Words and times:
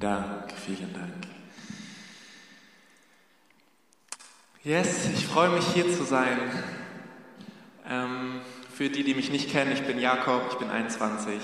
Dank, 0.00 0.50
vielen 0.52 0.90
Dank. 0.94 1.12
Yes, 4.64 5.10
ich 5.12 5.26
freue 5.26 5.50
mich 5.50 5.66
hier 5.66 5.84
zu 5.94 6.04
sein. 6.04 6.38
Ähm, 7.86 8.40
für 8.74 8.88
die, 8.88 9.04
die 9.04 9.12
mich 9.12 9.30
nicht 9.30 9.50
kennen, 9.50 9.70
ich 9.70 9.82
bin 9.82 9.98
Jakob, 9.98 10.48
ich 10.50 10.56
bin 10.56 10.70
21, 10.70 11.34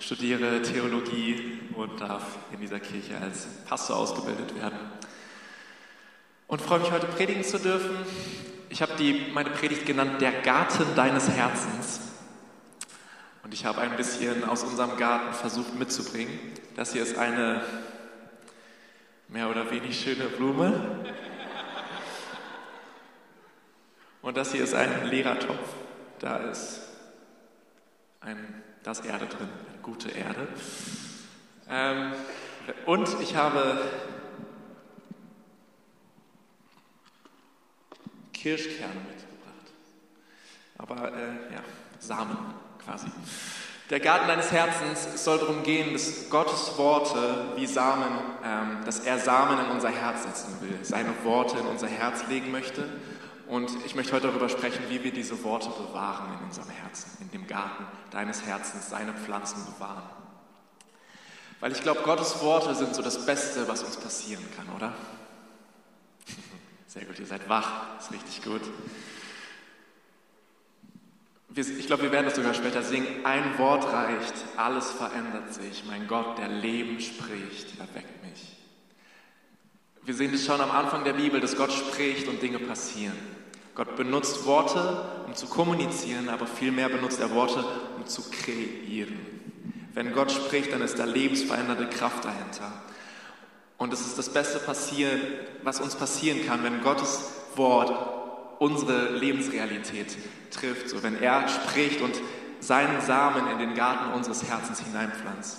studiere 0.00 0.62
Theologie 0.62 1.60
und 1.76 2.00
darf 2.00 2.38
in 2.54 2.60
dieser 2.60 2.80
Kirche 2.80 3.18
als 3.18 3.48
Pastor 3.66 3.96
ausgebildet 3.96 4.54
werden. 4.58 4.78
Und 6.46 6.62
freue 6.62 6.78
mich 6.78 6.90
heute 6.90 7.06
predigen 7.06 7.44
zu 7.44 7.58
dürfen. 7.58 7.98
Ich 8.70 8.80
habe 8.80 8.94
meine 9.34 9.50
Predigt 9.50 9.84
genannt, 9.84 10.22
der 10.22 10.32
Garten 10.32 10.86
deines 10.96 11.28
Herzens. 11.28 12.03
Und 13.44 13.52
ich 13.52 13.66
habe 13.66 13.82
ein 13.82 13.94
bisschen 13.98 14.42
aus 14.44 14.64
unserem 14.64 14.96
Garten 14.96 15.34
versucht 15.34 15.74
mitzubringen. 15.74 16.38
Das 16.76 16.94
hier 16.94 17.02
ist 17.02 17.18
eine 17.18 17.62
mehr 19.28 19.50
oder 19.50 19.70
weniger 19.70 19.92
schöne 19.92 20.24
Blume. 20.24 21.04
Und 24.22 24.38
das 24.38 24.52
hier 24.52 24.64
ist 24.64 24.74
ein 24.74 25.08
leerer 25.08 25.38
Topf. 25.38 25.74
Da 26.20 26.38
ist, 26.38 26.88
ein, 28.22 28.62
da 28.82 28.92
ist 28.92 29.04
Erde 29.04 29.26
drin, 29.26 29.50
eine 29.68 29.82
gute 29.82 30.08
Erde. 30.08 30.48
Ähm, 31.68 32.12
und 32.86 33.20
ich 33.20 33.36
habe 33.36 33.78
Kirschkerne 38.32 38.94
mitgebracht. 38.94 39.72
Aber 40.78 41.12
äh, 41.12 41.52
ja, 41.52 41.60
Samen 41.98 42.63
quasi. 42.84 43.06
Der 43.90 44.00
Garten 44.00 44.28
deines 44.28 44.50
Herzens, 44.50 45.22
soll 45.22 45.38
darum 45.38 45.62
gehen, 45.62 45.92
dass 45.92 46.30
Gottes 46.30 46.78
Worte 46.78 47.52
wie 47.56 47.66
Samen, 47.66 48.18
ähm, 48.42 48.78
dass 48.86 49.00
er 49.00 49.18
Samen 49.18 49.62
in 49.66 49.70
unser 49.72 49.90
Herz 49.90 50.22
setzen 50.22 50.56
will, 50.62 50.78
seine 50.82 51.12
Worte 51.22 51.58
in 51.58 51.66
unser 51.66 51.88
Herz 51.88 52.26
legen 52.28 52.50
möchte. 52.50 52.88
Und 53.46 53.70
ich 53.84 53.94
möchte 53.94 54.14
heute 54.14 54.28
darüber 54.28 54.48
sprechen, 54.48 54.84
wie 54.88 55.04
wir 55.04 55.12
diese 55.12 55.44
Worte 55.44 55.68
bewahren 55.68 56.32
in 56.38 56.46
unserem 56.46 56.70
Herzen, 56.70 57.18
in 57.20 57.30
dem 57.30 57.46
Garten 57.46 57.84
deines 58.10 58.46
Herzens, 58.46 58.88
seine 58.88 59.12
Pflanzen 59.12 59.62
bewahren. 59.66 60.08
Weil 61.60 61.72
ich 61.72 61.82
glaube, 61.82 62.00
Gottes 62.02 62.40
Worte 62.40 62.74
sind 62.74 62.94
so 62.94 63.02
das 63.02 63.26
Beste, 63.26 63.68
was 63.68 63.82
uns 63.82 63.98
passieren 63.98 64.44
kann, 64.56 64.74
oder? 64.74 64.94
Sehr 66.86 67.04
gut, 67.04 67.18
ihr 67.18 67.26
seid 67.26 67.50
wach, 67.50 67.98
ist 68.00 68.12
richtig 68.12 68.42
gut 68.42 68.62
ich 71.56 71.86
glaube, 71.86 72.04
wir 72.04 72.12
werden 72.12 72.26
das 72.26 72.34
sogar 72.34 72.54
später 72.54 72.82
singen. 72.82 73.06
Ein 73.24 73.58
Wort 73.58 73.84
reicht, 73.84 74.34
alles 74.56 74.90
verändert 74.90 75.54
sich. 75.54 75.84
Mein 75.86 76.08
Gott, 76.08 76.36
der 76.38 76.48
Leben 76.48 77.00
spricht, 77.00 77.78
erweckt 77.78 78.24
mich. 78.24 78.56
Wir 80.04 80.14
sehen 80.14 80.32
das 80.32 80.44
schon 80.44 80.60
am 80.60 80.72
Anfang 80.72 81.04
der 81.04 81.12
Bibel, 81.12 81.40
dass 81.40 81.56
Gott 81.56 81.72
spricht 81.72 82.26
und 82.26 82.42
Dinge 82.42 82.58
passieren. 82.58 83.16
Gott 83.74 83.96
benutzt 83.96 84.44
Worte, 84.46 85.04
um 85.26 85.34
zu 85.34 85.46
kommunizieren, 85.46 86.28
aber 86.28 86.46
vielmehr 86.46 86.88
benutzt 86.88 87.20
er 87.20 87.30
Worte, 87.30 87.64
um 87.96 88.06
zu 88.06 88.22
kreieren. 88.30 89.18
Wenn 89.94 90.12
Gott 90.12 90.32
spricht, 90.32 90.72
dann 90.72 90.82
ist 90.82 90.98
da 90.98 91.04
lebensverändernde 91.04 91.86
Kraft 91.88 92.24
dahinter. 92.24 92.72
Und 93.78 93.92
es 93.92 94.00
ist 94.00 94.18
das 94.18 94.28
Beste 94.28 94.58
passieren, 94.58 95.20
was 95.62 95.80
uns 95.80 95.94
passieren 95.94 96.44
kann, 96.46 96.64
wenn 96.64 96.82
Gottes 96.82 97.30
Wort 97.54 98.23
unsere 98.58 99.16
Lebensrealität 99.16 100.16
trifft, 100.50 100.88
so 100.88 101.02
wenn 101.02 101.20
er 101.20 101.48
spricht 101.48 102.00
und 102.00 102.14
seinen 102.60 103.00
Samen 103.00 103.50
in 103.50 103.58
den 103.58 103.74
Garten 103.74 104.12
unseres 104.14 104.44
Herzens 104.44 104.80
hineinpflanzt. 104.80 105.58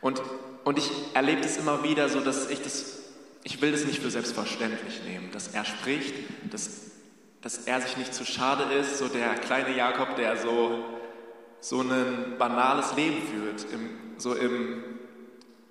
Und, 0.00 0.22
und 0.64 0.78
ich 0.78 0.90
erlebe 1.14 1.40
das 1.40 1.56
immer 1.56 1.82
wieder 1.82 2.08
so, 2.08 2.20
dass 2.20 2.48
ich 2.50 2.62
das, 2.62 3.00
ich 3.42 3.60
will 3.60 3.72
das 3.72 3.84
nicht 3.84 4.00
für 4.00 4.10
selbstverständlich 4.10 5.02
nehmen, 5.04 5.30
dass 5.32 5.48
er 5.48 5.64
spricht, 5.64 6.14
dass, 6.52 6.90
dass 7.40 7.58
er 7.58 7.80
sich 7.80 7.96
nicht 7.96 8.14
zu 8.14 8.24
schade 8.24 8.64
ist, 8.74 8.98
so 8.98 9.08
der 9.08 9.34
kleine 9.34 9.76
Jakob, 9.76 10.16
der 10.16 10.36
so, 10.36 10.84
so 11.60 11.80
ein 11.80 12.36
banales 12.38 12.94
Leben 12.96 13.22
führt, 13.26 13.66
im, 13.72 13.90
so 14.18 14.34
im, 14.34 14.84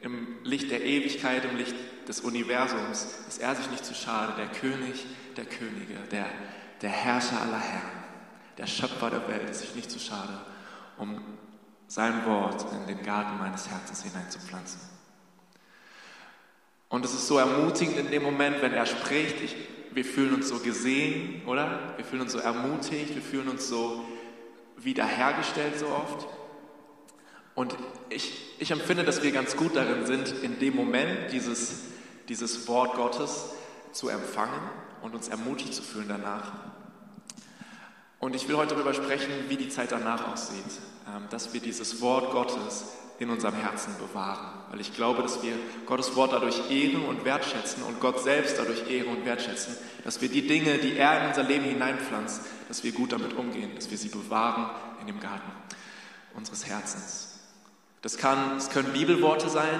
im 0.02 0.28
Licht 0.44 0.72
der 0.72 0.84
Ewigkeit, 0.84 1.46
im 1.46 1.58
Licht 1.58 1.75
des 2.08 2.22
Universums, 2.22 3.08
ist 3.28 3.41
er 3.41 3.56
sich 3.56 3.69
nicht 3.72 3.86
zu 3.86 3.94
schade, 3.94 4.34
der 4.38 4.47
König 4.47 5.06
der 5.36 5.46
Könige, 5.46 5.96
der, 6.12 6.25
der 6.81 6.90
Herrscher 6.90 7.41
aller 7.41 7.59
Herren, 7.59 8.03
der 8.58 8.68
Schöpfer 8.68 9.09
der 9.09 9.28
Welt, 9.28 9.50
ist 9.50 9.62
sich 9.62 9.75
nicht 9.75 9.90
zu 9.90 10.00
schade, 10.00 10.40
um 10.97 11.22
sein 11.88 12.25
Wort 12.25 12.66
in 12.74 12.88
den 12.88 13.03
Garten 13.06 13.38
meines 13.38 13.69
Herzens 13.69 14.03
hineinzupflanzen. 14.03 14.80
Und 16.90 17.06
es 17.06 17.14
ist 17.14 17.28
so 17.28 17.38
ermutigend 17.38 17.97
in 17.97 18.12
dem 18.12 18.24
Moment, 18.24 18.62
wenn 18.62 18.74
er 18.74 18.85
spricht, 18.85 19.41
ich, 19.41 19.56
wir 19.91 20.06
fühlen 20.06 20.35
uns 20.35 20.50
so 20.50 20.59
gesehen, 20.59 21.41
oder? 21.46 21.94
Wir 21.97 22.06
fühlen 22.06 22.22
uns 22.22 22.31
so 22.31 22.40
ermutigt, 22.40 23.16
wir 23.16 23.22
fühlen 23.22 23.47
uns 23.47 23.68
so 23.68 24.06
wiederhergestellt 24.78 25.80
so 25.80 25.88
oft. 25.88 26.28
Und 27.56 27.75
ich, 28.09 28.56
ich 28.59 28.72
empfinde, 28.72 29.03
dass 29.03 29.24
wir 29.24 29.31
ganz 29.31 29.56
gut 29.56 29.75
darin 29.75 30.06
sind, 30.06 30.34
in 30.44 30.59
dem 30.59 30.75
Moment 30.75 31.31
dieses, 31.31 31.93
dieses 32.29 32.67
Wort 32.67 32.95
Gottes 32.95 33.51
zu 33.91 34.09
empfangen 34.09 34.61
und 35.01 35.16
uns 35.16 35.28
ermutigt 35.28 35.73
zu 35.73 35.81
fühlen 35.81 36.07
danach. 36.07 36.51
Und 38.19 38.35
ich 38.35 38.47
will 38.47 38.56
heute 38.56 38.75
darüber 38.75 38.94
sprechen, 38.94 39.31
wie 39.50 39.57
die 39.57 39.69
Zeit 39.69 39.91
danach 39.91 40.31
aussieht, 40.31 40.63
ähm, 41.07 41.23
dass 41.29 41.53
wir 41.53 41.59
dieses 41.59 42.01
Wort 42.01 42.31
Gottes 42.31 42.85
in 43.19 43.29
unserem 43.29 43.56
Herzen 43.56 43.94
bewahren. 43.97 44.63
Weil 44.72 44.79
ich 44.79 44.95
glaube, 44.95 45.22
dass 45.22 45.44
wir 45.44 45.53
Gottes 45.85 46.16
Wort 46.16 46.31
dadurch 46.34 46.72
ehren 46.72 47.06
und 47.06 47.25
wertschätzen 47.25 47.84
und 47.84 48.00
Gott 48.00 48.23
selbst 48.23 48.57
dadurch 48.57 48.90
ehren 48.90 49.09
und 49.09 49.25
wertschätzen, 49.25 49.75
dass 50.03 50.22
wir 50.22 50.29
die 50.29 50.47
Dinge, 50.47 50.78
die 50.78 50.97
er 50.97 51.22
in 51.22 51.28
unser 51.28 51.44
Leben 51.44 51.66
hineinpflanzt, 51.66 52.41
dass 52.67 52.84
wir 52.84 52.91
gut 52.91 53.11
damit 53.11 53.34
umgehen, 53.34 53.72
dass 53.75 53.91
wir 53.91 53.97
sie 53.97 54.09
bewahren 54.09 54.72
in 55.01 55.07
dem 55.07 55.19
Garten 55.19 55.51
unseres 56.34 56.66
Herzens. 56.66 57.40
Das, 58.01 58.17
kann, 58.17 58.55
das 58.55 58.69
können 58.69 58.91
Bibelworte 58.94 59.50
sein, 59.50 59.79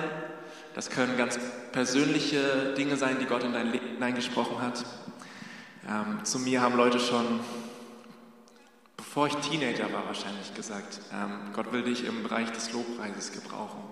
das 0.74 0.90
können 0.90 1.18
ganz 1.18 1.40
persönliche 1.72 2.74
Dinge 2.76 2.98
sein, 2.98 3.18
die 3.20 3.26
Gott 3.26 3.44
in 3.44 3.54
dein 3.54 3.72
Leben 3.72 3.88
hineingesprochen 3.88 4.62
hat. 4.62 4.84
Ähm, 5.88 6.24
zu 6.24 6.40
mir 6.40 6.62
haben 6.62 6.76
Leute 6.76 7.00
schon, 7.00 7.40
bevor 8.98 9.28
ich 9.28 9.36
Teenager 9.36 9.92
war, 9.94 10.06
wahrscheinlich 10.08 10.54
gesagt, 10.54 11.00
ähm, 11.14 11.52
Gott 11.54 11.72
will 11.72 11.84
dich 11.84 12.06
im 12.06 12.24
Bereich 12.24 12.52
des 12.52 12.72
Lobpreises 12.72 13.32
gebrauchen. 13.32 13.84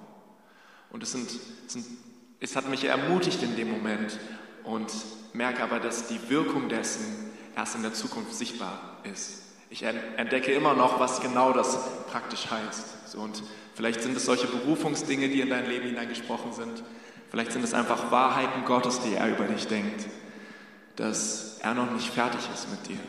Und 0.89 1.03
es, 1.03 1.11
sind, 1.11 1.29
es, 1.29 1.73
sind, 1.73 1.85
es 2.39 2.55
hat 2.55 2.69
mich 2.69 2.85
ermutigt 2.85 3.43
in 3.43 3.55
dem 3.55 3.71
Moment 3.71 4.17
und 4.63 4.91
merke 5.33 5.63
aber, 5.63 5.79
dass 5.79 6.07
die 6.07 6.29
Wirkung 6.29 6.69
dessen 6.69 7.31
erst 7.55 7.75
in 7.75 7.83
der 7.83 7.93
Zukunft 7.93 8.33
sichtbar 8.33 8.97
ist. 9.03 9.43
Ich 9.69 9.83
entdecke 9.83 10.51
immer 10.51 10.73
noch, 10.73 10.99
was 10.99 11.21
genau 11.21 11.53
das 11.53 11.77
praktisch 12.07 12.49
heißt. 12.51 12.85
Und 13.15 13.43
Vielleicht 13.81 14.01
sind 14.01 14.15
es 14.15 14.25
solche 14.25 14.47
Berufungsdinge, 14.47 15.29
die 15.29 15.41
in 15.41 15.49
dein 15.49 15.67
Leben 15.67 15.87
hineingesprochen 15.87 16.53
sind. 16.53 16.83
Vielleicht 17.29 17.53
sind 17.53 17.63
es 17.63 17.73
einfach 17.73 18.11
Wahrheiten 18.11 18.65
Gottes, 18.65 18.99
die 18.99 19.13
er 19.13 19.29
über 19.29 19.45
dich 19.45 19.67
denkt, 19.67 20.05
dass 20.97 21.57
er 21.59 21.73
noch 21.73 21.91
nicht 21.91 22.09
fertig 22.09 22.41
ist 22.53 22.69
mit 22.69 22.87
dir. 22.89 22.99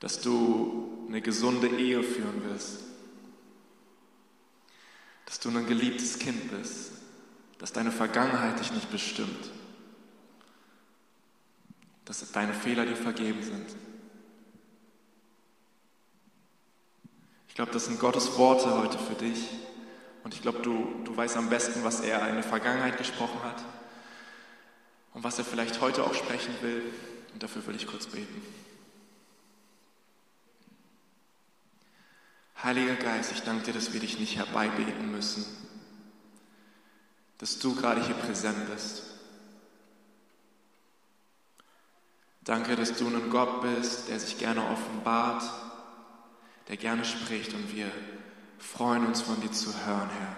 Dass 0.00 0.20
du 0.20 1.06
eine 1.08 1.22
gesunde 1.22 1.68
Ehe 1.68 2.02
führen 2.02 2.44
wirst. 2.50 2.84
Dass 5.24 5.40
du 5.40 5.48
ein 5.48 5.66
geliebtes 5.66 6.18
Kind 6.18 6.50
bist. 6.50 6.92
Dass 7.58 7.72
deine 7.72 7.90
Vergangenheit 7.90 8.60
dich 8.60 8.70
nicht 8.72 8.90
bestimmt. 8.92 9.50
Dass 12.04 12.30
deine 12.30 12.52
Fehler 12.52 12.84
dir 12.84 12.96
vergeben 12.96 13.42
sind. 13.42 13.74
Ich 17.56 17.58
glaube, 17.58 17.72
das 17.72 17.86
sind 17.86 17.98
Gottes 17.98 18.36
Worte 18.36 18.70
heute 18.76 18.98
für 18.98 19.14
dich. 19.14 19.48
Und 20.24 20.34
ich 20.34 20.42
glaube, 20.42 20.58
du, 20.58 21.00
du 21.04 21.16
weißt 21.16 21.38
am 21.38 21.48
besten, 21.48 21.84
was 21.84 22.00
er 22.00 22.28
in 22.28 22.34
der 22.34 22.44
Vergangenheit 22.44 22.98
gesprochen 22.98 23.42
hat 23.42 23.64
und 25.14 25.24
was 25.24 25.38
er 25.38 25.46
vielleicht 25.46 25.80
heute 25.80 26.04
auch 26.04 26.12
sprechen 26.12 26.54
will. 26.60 26.82
Und 27.32 27.42
dafür 27.42 27.66
will 27.66 27.74
ich 27.74 27.86
kurz 27.86 28.08
beten. 28.08 28.42
Heiliger 32.62 32.96
Geist, 32.96 33.32
ich 33.32 33.40
danke 33.40 33.64
dir, 33.64 33.72
dass 33.72 33.94
wir 33.94 34.00
dich 34.00 34.18
nicht 34.18 34.36
herbeibeten 34.36 35.10
müssen, 35.10 35.46
dass 37.38 37.58
du 37.58 37.74
gerade 37.74 38.04
hier 38.04 38.16
präsent 38.16 38.70
bist. 38.70 39.02
Danke, 42.44 42.76
dass 42.76 42.92
du 42.98 43.06
ein 43.06 43.30
Gott 43.30 43.62
bist, 43.62 44.10
der 44.10 44.20
sich 44.20 44.36
gerne 44.36 44.62
offenbart 44.62 45.65
der 46.68 46.76
gerne 46.76 47.04
spricht 47.04 47.54
und 47.54 47.74
wir 47.74 47.90
freuen 48.58 49.06
uns 49.06 49.22
von 49.22 49.40
dir 49.40 49.52
zu 49.52 49.70
hören, 49.86 50.10
Herr. 50.18 50.36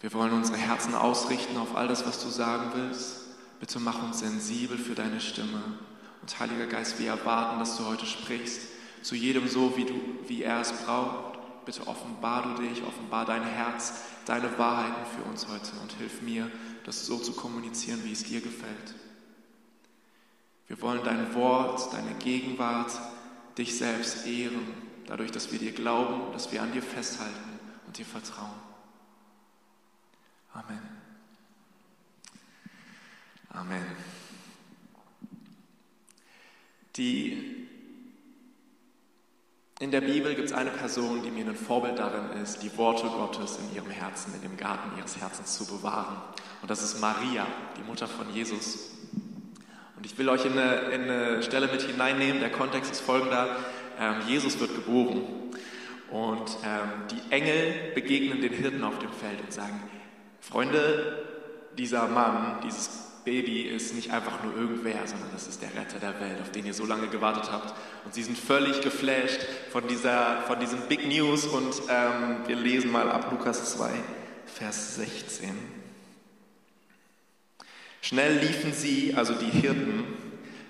Wir 0.00 0.12
wollen 0.12 0.32
unsere 0.32 0.58
Herzen 0.58 0.94
ausrichten 0.94 1.56
auf 1.56 1.76
all 1.76 1.88
das, 1.88 2.06
was 2.06 2.22
du 2.22 2.28
sagen 2.28 2.72
willst. 2.74 3.22
Bitte 3.60 3.80
mach 3.80 4.02
uns 4.02 4.18
sensibel 4.18 4.76
für 4.76 4.94
deine 4.94 5.20
Stimme. 5.20 5.62
Und 6.20 6.40
Heiliger 6.40 6.66
Geist, 6.66 6.98
wir 6.98 7.08
erwarten, 7.08 7.58
dass 7.58 7.76
du 7.76 7.86
heute 7.86 8.04
sprichst, 8.04 8.62
zu 9.02 9.14
jedem 9.14 9.48
so, 9.48 9.76
wie, 9.76 9.84
du, 9.84 9.94
wie 10.26 10.42
er 10.42 10.60
es 10.60 10.72
braucht. 10.72 11.38
bitte 11.64 11.86
offenbar 11.86 12.42
du 12.42 12.62
dich, 12.62 12.82
offenbar 12.82 13.24
dein 13.24 13.42
Herz, 13.42 14.02
deine 14.26 14.58
Wahrheiten 14.58 15.06
für 15.16 15.22
uns 15.22 15.48
heute 15.48 15.72
und 15.80 15.92
hilf 15.92 16.20
mir, 16.20 16.50
das 16.84 17.06
so 17.06 17.16
zu 17.16 17.32
kommunizieren, 17.32 18.00
wie 18.04 18.12
es 18.12 18.24
dir 18.24 18.42
gefällt. 18.42 18.94
Wir 20.66 20.80
wollen 20.82 21.00
dein 21.04 21.34
Wort, 21.34 21.92
deine 21.92 22.14
Gegenwart, 22.18 22.92
dich 23.56 23.76
selbst 23.76 24.26
ehren, 24.26 24.66
dadurch, 25.06 25.30
dass 25.30 25.52
wir 25.52 25.58
dir 25.58 25.72
glauben, 25.72 26.32
dass 26.32 26.52
wir 26.52 26.62
an 26.62 26.72
dir 26.72 26.82
festhalten 26.82 27.58
und 27.86 27.98
dir 27.98 28.06
vertrauen. 28.06 28.60
Amen. 30.52 30.80
Amen. 33.50 33.84
Die 36.96 37.64
in 39.80 39.90
der 39.90 40.00
Bibel 40.00 40.34
gibt 40.34 40.46
es 40.46 40.54
eine 40.54 40.70
Person, 40.70 41.22
die 41.24 41.30
mir 41.30 41.44
ein 41.44 41.56
Vorbild 41.56 41.98
darin 41.98 42.40
ist, 42.40 42.62
die 42.62 42.76
Worte 42.78 43.06
Gottes 43.08 43.58
in 43.58 43.74
ihrem 43.74 43.90
Herzen, 43.90 44.32
in 44.34 44.40
dem 44.40 44.56
Garten 44.56 44.96
ihres 44.96 45.16
Herzens 45.16 45.58
zu 45.58 45.66
bewahren. 45.66 46.16
Und 46.62 46.70
das 46.70 46.82
ist 46.82 47.00
Maria, 47.00 47.46
die 47.76 47.82
Mutter 47.82 48.06
von 48.06 48.32
Jesus. 48.32 48.90
Und 49.96 50.06
ich 50.06 50.16
will 50.16 50.28
euch 50.28 50.44
in 50.44 50.52
eine, 50.52 50.74
in 50.90 51.02
eine 51.02 51.42
Stelle 51.42 51.66
mit 51.66 51.82
hineinnehmen. 51.82 52.40
Der 52.40 52.52
Kontext 52.52 52.92
ist 52.92 53.00
folgender. 53.00 53.56
Ähm, 53.98 54.16
Jesus 54.26 54.58
wird 54.60 54.74
geboren. 54.74 55.22
Und 56.10 56.58
ähm, 56.64 56.88
die 57.10 57.32
Engel 57.32 57.92
begegnen 57.94 58.40
den 58.40 58.52
Hirten 58.52 58.84
auf 58.84 58.98
dem 58.98 59.12
Feld 59.12 59.40
und 59.40 59.52
sagen, 59.52 59.82
Freunde, 60.40 61.24
dieser 61.76 62.06
Mann, 62.06 62.60
dieses 62.64 63.04
Baby 63.24 63.62
ist 63.62 63.94
nicht 63.94 64.12
einfach 64.12 64.44
nur 64.44 64.54
irgendwer, 64.54 65.06
sondern 65.06 65.30
das 65.32 65.48
ist 65.48 65.62
der 65.62 65.74
Retter 65.74 65.98
der 65.98 66.20
Welt, 66.20 66.40
auf 66.42 66.50
den 66.50 66.66
ihr 66.66 66.74
so 66.74 66.84
lange 66.84 67.08
gewartet 67.08 67.50
habt. 67.50 67.74
Und 68.04 68.12
sie 68.14 68.22
sind 68.22 68.38
völlig 68.38 68.82
geflasht 68.82 69.40
von, 69.72 69.88
dieser, 69.88 70.42
von 70.42 70.60
diesen 70.60 70.80
Big 70.88 71.08
News. 71.08 71.46
Und 71.46 71.74
ähm, 71.88 72.46
wir 72.46 72.56
lesen 72.56 72.92
mal 72.92 73.10
ab 73.10 73.28
Lukas 73.30 73.72
2, 73.76 73.90
Vers 74.46 74.96
16. 74.96 75.50
Schnell 78.02 78.38
liefen 78.38 78.74
sie, 78.74 79.14
also 79.14 79.32
die 79.32 79.46
Hirten, 79.46 80.04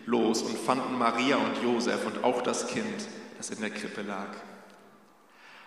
los 0.07 0.43
und 0.43 0.59
fanden 0.59 0.99
Maria 0.99 1.37
und 1.37 1.63
Josef 1.63 2.07
und 2.07 2.25
auch 2.25 2.43
das 2.43 2.67
Kind, 2.69 3.09
das 3.37 3.51
in 3.51 3.61
der 3.61 3.71
Krippe 3.71 4.03
lag. 4.03 4.29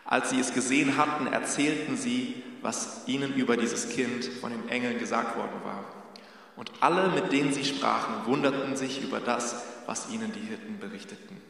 Als 0.06 0.30
sie 0.30 0.40
es 0.40 0.54
gesehen 0.54 0.98
hatten, 0.98 1.28
erzählten 1.28 1.98
sie, 1.98 2.42
was 2.62 3.04
ihnen 3.08 3.34
über 3.34 3.58
dieses 3.58 3.90
Kind 3.90 4.26
von 4.26 4.52
den 4.52 4.70
Engeln 4.70 5.00
gesagt 5.00 5.36
worden 5.38 5.62
war. 5.64 5.84
Und 6.56 6.72
alle, 6.80 7.10
mit 7.10 7.32
denen 7.32 7.54
sie 7.54 7.66
sprachen, 7.66 8.26
wunderten 8.26 8.76
sich 8.76 9.04
über 9.04 9.20
das, 9.20 9.64
was 9.86 10.10
ihnen 10.10 10.32
die 10.32 10.40
Hirten 10.40 10.80
berichteten. 10.80 11.42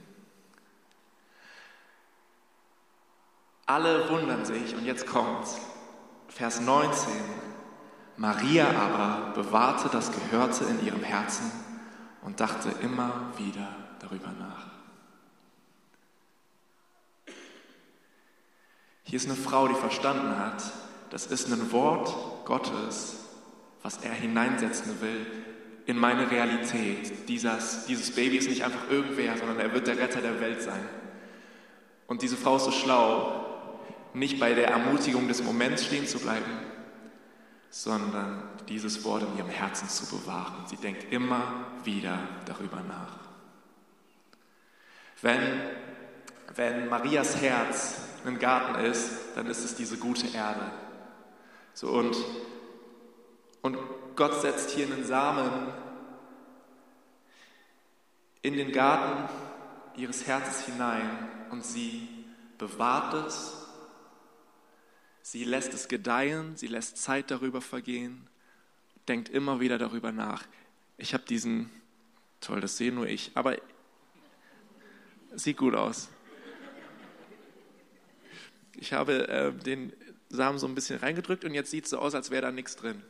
Alle 3.68 4.10
wundern 4.10 4.44
sich, 4.45 4.75
und 4.75 4.86
jetzt 4.86 5.06
kommt's, 5.06 5.60
Vers 6.30 6.62
19. 6.62 7.13
Maria 8.18 8.69
aber 8.72 9.33
bewahrte 9.33 9.90
das 9.90 10.12
Gehörte 10.12 10.63
in 10.66 10.86
ihrem 10.86 11.04
Herzen 11.04 11.51
und 12.27 12.41
dachte 12.41 12.68
immer 12.81 13.31
wieder 13.38 13.69
darüber 14.00 14.27
nach. 14.38 14.65
Hier 19.03 19.15
ist 19.15 19.27
eine 19.27 19.38
Frau, 19.38 19.69
die 19.69 19.75
verstanden 19.75 20.38
hat, 20.38 20.62
das 21.09 21.27
ist 21.27 21.50
ein 21.50 21.71
Wort 21.71 22.13
Gottes, 22.44 23.15
was 23.81 24.00
er 24.03 24.12
hineinsetzen 24.12 25.00
will 25.00 25.25
in 25.85 25.97
meine 25.97 26.29
Realität. 26.29 27.29
Dieses, 27.29 27.85
dieses 27.85 28.13
Baby 28.13 28.35
ist 28.35 28.50
nicht 28.50 28.65
einfach 28.65 28.89
irgendwer, 28.89 29.38
sondern 29.38 29.62
er 29.62 29.71
wird 29.71 29.88
der 29.88 29.97
Retter 29.97 30.19
der 30.19 30.41
Welt 30.41 30.62
sein. 30.62 30.85
Und 32.07 32.23
diese 32.23 32.35
Frau 32.35 32.57
ist 32.57 32.65
so 32.65 32.71
schlau, 32.71 33.45
nicht 34.13 34.38
bei 34.38 34.53
der 34.53 34.68
Ermutigung 34.68 35.30
des 35.30 35.41
Moments 35.41 35.85
stehen 35.85 36.06
zu 36.06 36.19
bleiben, 36.19 36.51
sondern 37.69 38.44
dieses 38.68 39.06
Wort 39.06 39.23
in 39.23 39.38
ihrem 39.38 39.50
Herzen 39.50 39.88
zu 39.88 40.06
bewahren. 40.07 40.65
Sie 40.68 40.75
denkt 40.75 41.12
immer 41.13 41.68
wieder 41.88 42.19
darüber 42.45 42.81
nach. 42.81 43.18
Wenn, 45.24 45.42
wenn 46.56 46.88
Marias 46.88 47.42
Herz 47.42 48.01
ein 48.24 48.38
Garten 48.38 48.75
ist, 48.86 49.10
dann 49.34 49.48
ist 49.48 49.66
es 49.66 49.74
diese 49.74 49.98
gute 49.98 50.28
Erde. 50.28 50.72
So 51.74 51.89
und 51.89 52.16
und 53.62 53.78
Gott 54.16 54.42
setzt 54.42 54.72
hier 54.72 54.86
einen 54.86 55.04
Samen 55.04 55.74
in 58.42 58.56
den 58.56 58.72
Garten 58.72 59.30
ihres 59.98 60.25
Herzens 60.25 60.66
hinein 60.66 61.28
und 61.50 61.66
sie 61.66 62.07
bewahrt 62.57 63.13
es, 63.25 63.68
sie 65.22 65.44
lässt 65.44 65.74
es 65.74 65.90
gedeihen, 65.90 66.56
sie 66.56 66.68
lässt 66.68 66.98
Zeit 66.98 67.30
darüber 67.30 67.60
vergehen, 67.60 68.30
denkt 69.10 69.28
immer 69.28 69.60
wieder 69.60 69.78
darüber 69.78 70.13
nach. 70.13 70.44
Ich 70.98 71.13
habe 71.13 71.25
diesen, 71.25 71.69
toll, 72.47 72.61
das 72.61 72.77
sehe 72.77 72.91
nur 72.91 73.07
ich, 73.07 73.31
aber 73.35 73.57
sieht 75.35 75.57
gut 75.57 75.75
aus. 75.75 76.09
Ich 78.75 78.94
habe 78.94 79.27
äh, 79.27 79.51
den 79.51 79.91
Samen 80.29 80.57
so 80.57 80.67
ein 80.67 80.75
bisschen 80.75 80.99
reingedrückt 80.99 81.44
und 81.44 81.53
jetzt 81.53 81.71
sieht 81.71 81.85
es 81.85 81.89
so 81.91 81.99
aus, 81.99 82.15
als 82.15 82.31
wäre 82.31 82.44
da 82.44 82.51
nichts 82.51 82.75
drin. 82.75 83.01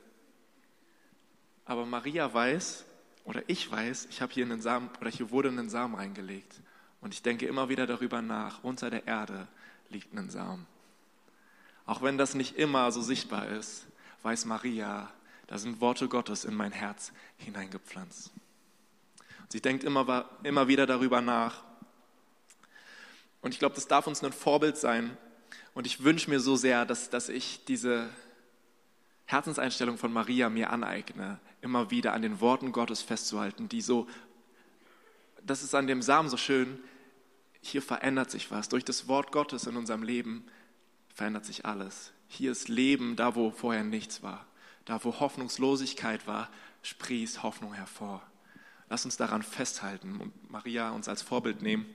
Aber 1.65 1.85
Maria 1.85 2.33
weiß, 2.33 2.85
oder 3.25 3.43
ich 3.47 3.69
weiß, 3.69 4.07
ich 4.09 4.21
habe 4.21 4.33
hier 4.33 4.45
einen 4.45 4.61
Samen, 4.61 4.89
oder 5.01 5.09
hier 5.09 5.29
wurde 5.29 5.49
ein 5.49 5.69
Samen 5.69 5.95
reingelegt. 5.95 6.61
Und 7.01 7.13
ich 7.13 7.21
denke 7.21 7.45
immer 7.45 7.69
wieder 7.69 7.85
darüber 7.85 8.21
nach, 8.21 8.63
unter 8.63 8.89
der 8.89 9.05
Erde 9.05 9.47
liegt 9.89 10.13
ein 10.13 10.29
Samen. 10.29 10.65
Auch 11.85 12.01
wenn 12.01 12.17
das 12.17 12.33
nicht 12.33 12.57
immer 12.57 12.91
so 12.91 13.01
sichtbar 13.01 13.49
ist, 13.49 13.85
weiß 14.23 14.45
Maria, 14.45 15.11
da 15.45 15.57
sind 15.57 15.79
Worte 15.79 16.07
Gottes 16.07 16.43
in 16.43 16.55
mein 16.55 16.71
Herz 16.71 17.11
hineingepflanzt. 17.37 18.31
Sie 19.49 19.61
denkt 19.61 19.83
immer, 19.83 20.29
immer 20.43 20.67
wieder 20.67 20.85
darüber 20.85 21.21
nach. 21.21 21.63
Und 23.41 23.53
ich 23.53 23.59
glaube, 23.59 23.75
das 23.75 23.87
darf 23.87 24.07
uns 24.07 24.23
ein 24.23 24.33
Vorbild 24.33 24.77
sein. 24.77 25.15
Und 25.73 25.87
ich 25.87 26.03
wünsche 26.03 26.29
mir 26.29 26.39
so 26.39 26.55
sehr, 26.55 26.85
dass, 26.85 27.09
dass 27.09 27.29
ich 27.29 27.63
diese 27.65 28.09
Herzenseinstellung 29.25 29.97
von 29.97 30.11
Maria 30.11 30.49
mir 30.49 30.71
aneigne, 30.71 31.39
immer 31.61 31.91
wieder 31.91 32.13
an 32.13 32.21
den 32.21 32.41
Worten 32.41 32.71
Gottes 32.71 33.01
festzuhalten, 33.01 33.69
die 33.69 33.81
so, 33.81 34.07
das 35.45 35.63
ist 35.63 35.75
an 35.75 35.87
dem 35.87 36.01
Samen 36.01 36.29
so 36.29 36.37
schön, 36.37 36.79
hier 37.61 37.81
verändert 37.81 38.31
sich 38.31 38.51
was. 38.51 38.69
Durch 38.69 38.85
das 38.85 39.07
Wort 39.07 39.31
Gottes 39.31 39.67
in 39.67 39.75
unserem 39.75 40.03
Leben 40.03 40.45
verändert 41.13 41.45
sich 41.45 41.65
alles. 41.65 42.11
Hier 42.27 42.51
ist 42.51 42.69
Leben 42.69 43.15
da, 43.15 43.35
wo 43.35 43.51
vorher 43.51 43.83
nichts 43.83 44.23
war. 44.23 44.45
Da, 44.85 45.03
wo 45.03 45.19
Hoffnungslosigkeit 45.19 46.27
war, 46.27 46.49
sprießt 46.81 47.43
Hoffnung 47.43 47.73
hervor. 47.73 48.21
Lass 48.89 49.05
uns 49.05 49.17
daran 49.17 49.43
festhalten 49.43 50.17
und 50.17 50.51
Maria 50.51 50.91
uns 50.91 51.07
als 51.07 51.21
Vorbild 51.21 51.61
nehmen. 51.61 51.85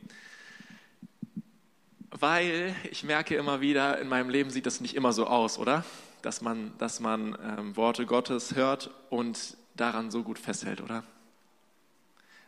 Weil 2.11 2.75
ich 2.91 3.05
merke 3.05 3.37
immer 3.37 3.61
wieder, 3.61 3.99
in 3.99 4.09
meinem 4.09 4.29
Leben 4.29 4.51
sieht 4.51 4.67
das 4.67 4.81
nicht 4.81 4.95
immer 4.95 5.13
so 5.13 5.27
aus, 5.27 5.59
oder? 5.59 5.85
dass 6.23 6.41
man, 6.41 6.73
dass 6.79 7.01
man 7.01 7.37
ähm, 7.43 7.77
Worte 7.77 8.07
Gottes 8.07 8.55
hört 8.55 8.91
und 9.11 9.57
daran 9.77 10.11
so 10.11 10.23
gut 10.23 10.39
festhält, 10.39 10.81
oder? 10.81 11.05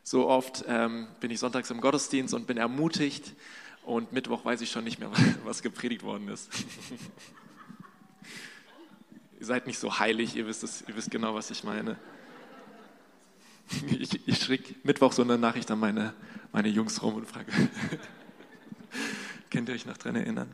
So 0.02 0.28
oft 0.28 0.64
ähm, 0.68 1.08
bin 1.20 1.30
ich 1.30 1.40
sonntags 1.40 1.70
im 1.70 1.80
Gottesdienst 1.80 2.34
und 2.34 2.46
bin 2.46 2.56
ermutigt 2.56 3.32
und 3.84 4.12
Mittwoch 4.12 4.44
weiß 4.44 4.60
ich 4.60 4.70
schon 4.70 4.84
nicht 4.84 4.98
mehr, 4.98 5.10
was 5.44 5.62
gepredigt 5.62 6.02
worden 6.02 6.28
ist. 6.28 6.50
ihr 9.40 9.46
seid 9.46 9.66
nicht 9.66 9.78
so 9.78 9.98
heilig, 9.98 10.36
ihr 10.36 10.46
wisst, 10.46 10.62
es, 10.62 10.84
ihr 10.86 10.96
wisst 10.96 11.10
genau, 11.10 11.34
was 11.34 11.50
ich 11.50 11.64
meine. 11.64 11.98
Ich, 13.98 14.28
ich 14.28 14.38
schrieg 14.38 14.84
Mittwoch 14.84 15.12
so 15.12 15.22
eine 15.22 15.38
Nachricht 15.38 15.70
an 15.70 15.78
meine, 15.78 16.14
meine 16.52 16.68
Jungs 16.68 17.02
rum 17.02 17.14
und 17.14 17.26
frage, 17.26 17.50
könnt 19.50 19.68
ihr 19.68 19.74
euch 19.74 19.86
noch 19.86 19.96
dran 19.96 20.16
erinnern? 20.16 20.52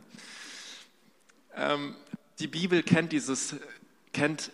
Ähm, 1.55 1.95
die 2.39 2.47
Bibel 2.47 2.83
kennt 2.83 3.11
dieses, 3.11 3.55
kennt, 4.13 4.51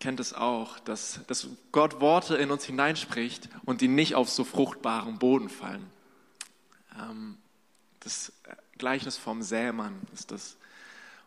kennt 0.00 0.20
es 0.20 0.34
auch, 0.34 0.78
dass, 0.80 1.20
dass 1.26 1.48
Gott 1.72 2.00
Worte 2.00 2.36
in 2.36 2.50
uns 2.50 2.64
hineinspricht 2.64 3.48
und 3.64 3.80
die 3.80 3.88
nicht 3.88 4.14
auf 4.14 4.28
so 4.28 4.44
fruchtbaren 4.44 5.18
Boden 5.18 5.48
fallen. 5.48 5.86
Ähm, 6.98 7.38
das 8.00 8.32
Gleichnis 8.78 9.16
vom 9.16 9.42
Sämann 9.42 10.00
ist 10.12 10.30
das. 10.30 10.56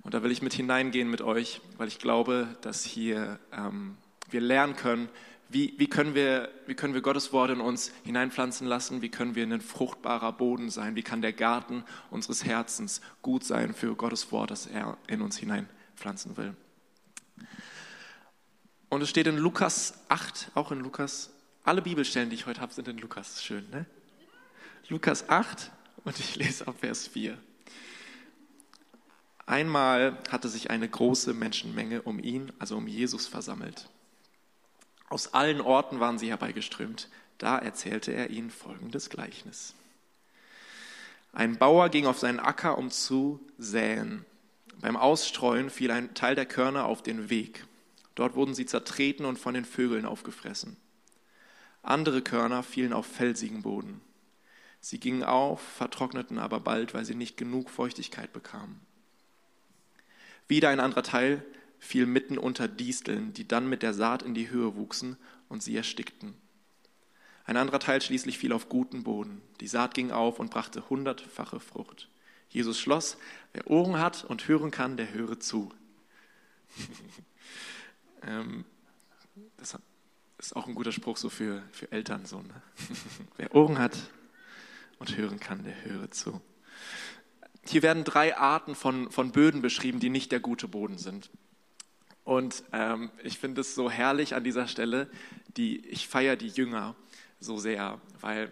Und 0.04 0.14
da 0.14 0.24
will 0.24 0.32
ich 0.32 0.42
mit 0.42 0.54
hineingehen 0.54 1.10
mit 1.10 1.22
euch, 1.22 1.62
weil 1.78 1.88
ich 1.88 2.00
glaube, 2.00 2.56
dass 2.62 2.84
hier 2.84 3.40
ähm, 3.52 3.98
wir 4.30 4.42
lernen 4.42 4.76
können, 4.76 5.10
wie, 5.52 5.74
wie, 5.78 5.88
können 5.88 6.16
wir, 6.16 6.50
wie 6.68 6.76
können 6.76 6.94
wir 6.94 7.02
Gottes 7.02 7.34
Wort 7.34 7.52
in 7.52 7.62
uns 7.62 7.92
hineinpflanzen 8.04 8.68
lassen? 8.68 9.02
Wie 9.02 9.10
können 9.10 9.36
wir 9.36 9.44
ein 9.46 9.62
fruchtbarer 9.62 10.32
Boden 10.32 10.70
sein? 10.70 10.96
Wie 10.96 11.04
kann 11.04 11.22
der 11.22 11.34
Garten 11.34 11.84
unseres 12.10 12.46
Herzens 12.46 13.02
gut 13.22 13.44
sein 13.44 13.74
für 13.74 13.96
Gottes 13.96 14.32
Wort, 14.32 14.52
das 14.52 14.68
er 14.68 14.98
in 15.08 15.22
uns 15.22 15.38
hineinpflanzt? 15.38 15.82
pflanzen 16.02 16.36
will. 16.36 16.56
Und 18.90 19.02
es 19.02 19.10
steht 19.10 19.28
in 19.28 19.38
Lukas 19.38 19.94
8, 20.10 20.52
auch 20.56 20.72
in 20.72 20.80
Lukas, 20.80 21.30
alle 21.64 21.82
Bibelstellen, 21.82 22.30
die 22.30 22.36
ich 22.36 22.46
heute 22.48 22.60
habe, 22.60 22.74
sind 22.74 22.88
in 22.88 22.98
Lukas. 22.98 23.42
Schön, 23.42 23.70
ne? 23.70 23.86
Lukas 24.90 25.30
8 25.30 25.72
und 26.04 26.20
ich 26.20 26.36
lese 26.36 26.68
ab 26.68 26.76
Vers 26.80 27.08
4. 27.08 27.38
Einmal 29.46 30.18
hatte 30.30 30.50
sich 30.50 30.70
eine 30.70 30.90
große 30.90 31.34
Menschenmenge 31.34 32.02
um 32.02 32.20
ihn, 32.20 32.52
also 32.60 32.78
um 32.78 32.88
Jesus, 32.88 33.28
versammelt. 33.28 33.90
Aus 35.12 35.34
allen 35.34 35.60
Orten 35.60 36.00
waren 36.00 36.18
sie 36.18 36.30
herbeigeströmt. 36.30 37.10
Da 37.38 37.58
erzählte 37.58 38.14
er 38.14 38.30
ihnen 38.30 38.50
folgendes 38.50 39.10
Gleichnis. 39.10 39.74
Ein 41.34 41.58
Bauer 41.58 41.90
ging 41.90 42.06
auf 42.06 42.18
seinen 42.18 42.40
Acker, 42.40 42.78
um 42.78 42.90
zu 42.90 43.42
säen. 43.58 44.26
Beim 44.80 44.96
Ausstreuen 44.96 45.70
fiel 45.70 45.92
ein 45.92 46.14
Teil 46.14 46.36
der 46.36 46.46
Körner 46.46 46.86
auf 46.86 47.04
den 47.04 47.30
Weg. 47.30 47.66
Dort 48.16 48.36
wurden 48.36 48.56
sie 48.56 48.66
zertreten 48.66 49.26
und 49.26 49.38
von 49.38 49.54
den 49.54 49.66
Vögeln 49.66 50.06
aufgefressen. 50.06 50.78
Andere 51.84 52.22
Körner 52.22 52.64
fielen 52.64 52.94
auf 52.94 53.06
felsigen 53.06 53.64
Boden. 53.64 54.00
Sie 54.80 55.02
gingen 55.02 55.26
auf, 55.26 55.62
vertrockneten 55.62 56.40
aber 56.40 56.62
bald, 56.62 56.94
weil 56.94 57.04
sie 57.04 57.16
nicht 57.16 57.36
genug 57.36 57.70
Feuchtigkeit 57.70 58.32
bekamen. 58.32 58.80
Wieder 60.48 60.70
ein 60.70 60.80
anderer 60.80 61.04
Teil 61.04 61.44
fiel 61.82 62.06
mitten 62.06 62.38
unter 62.38 62.68
Disteln, 62.68 63.34
die 63.34 63.48
dann 63.48 63.68
mit 63.68 63.82
der 63.82 63.94
Saat 63.94 64.22
in 64.22 64.36
die 64.36 64.50
Höhe 64.50 64.76
wuchsen 64.76 65.18
und 65.50 65.64
sie 65.64 65.76
erstickten. 65.76 66.36
Ein 67.44 67.58
anderer 67.58 67.80
Teil 67.80 68.02
schließlich 68.02 68.38
fiel 68.38 68.54
auf 68.54 68.70
guten 68.70 69.04
Boden. 69.04 69.42
Die 69.60 69.68
Saat 69.68 69.96
ging 69.96 70.12
auf 70.12 70.40
und 70.40 70.52
brachte 70.52 70.90
hundertfache 70.90 71.60
Frucht. 71.60 72.08
Jesus 72.50 72.80
schloss, 72.80 73.18
wer 73.52 73.68
Ohren 73.70 73.98
hat 73.98 74.24
und 74.24 74.48
hören 74.48 74.70
kann, 74.70 74.96
der 74.96 75.12
höre 75.12 75.40
zu. 75.40 75.74
ähm, 78.22 78.64
das 79.58 79.80
ist 80.38 80.56
auch 80.56 80.68
ein 80.68 80.76
guter 80.76 80.92
Spruch 80.92 81.18
so 81.18 81.30
für, 81.30 81.64
für 81.72 81.92
Eltern. 81.92 82.26
So, 82.26 82.42
ne? 82.42 82.62
wer 83.38 83.56
Ohren 83.56 83.80
hat 83.80 83.98
und 85.00 85.18
hören 85.18 85.40
kann, 85.40 85.64
der 85.64 85.84
höre 85.84 86.12
zu. 86.12 86.42
Hier 87.66 87.82
werden 87.82 88.04
drei 88.04 88.38
Arten 88.38 88.76
von, 88.76 89.10
von 89.10 89.32
Böden 89.32 89.64
beschrieben, 89.64 90.00
die 90.00 90.10
nicht 90.10 90.32
der 90.32 90.40
gute 90.40 90.68
Boden 90.68 91.00
sind. 91.00 91.32
Und 92.32 92.64
ähm, 92.72 93.12
ich 93.24 93.40
finde 93.40 93.60
es 93.60 93.76
so 93.76 93.92
herrlich 93.92 94.36
an 94.36 94.46
dieser 94.46 94.66
Stelle, 94.66 95.10
die, 95.58 95.86
ich 95.88 96.08
feiere 96.08 96.38
die 96.38 96.48
Jünger 96.48 96.96
so 97.42 97.58
sehr, 97.58 98.00
weil 98.22 98.50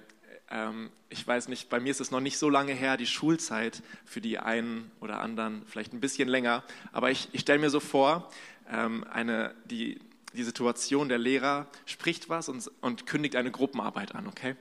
ähm, 0.52 0.90
ich 1.08 1.26
weiß 1.26 1.48
nicht, 1.48 1.70
bei 1.70 1.80
mir 1.80 1.92
ist 1.92 2.02
es 2.02 2.12
noch 2.12 2.20
nicht 2.20 2.38
so 2.38 2.50
lange 2.50 2.74
her, 2.74 2.98
die 2.98 3.06
Schulzeit 3.06 3.82
für 4.04 4.20
die 4.20 4.38
einen 4.38 4.92
oder 5.00 5.22
anderen 5.22 5.66
vielleicht 5.66 5.94
ein 5.94 6.02
bisschen 6.02 6.28
länger, 6.28 6.62
aber 6.92 7.10
ich, 7.10 7.30
ich 7.32 7.40
stelle 7.40 7.60
mir 7.60 7.70
so 7.70 7.80
vor, 7.80 8.30
ähm, 8.70 9.06
eine, 9.10 9.56
die, 9.64 10.02
die 10.34 10.44
Situation, 10.44 11.08
der 11.08 11.18
Lehrer 11.18 11.66
spricht 11.86 12.28
was 12.28 12.50
und, 12.50 12.70
und 12.82 13.06
kündigt 13.06 13.38
eine 13.38 13.50
Gruppenarbeit 13.50 14.14
an, 14.14 14.28
okay? 14.28 14.58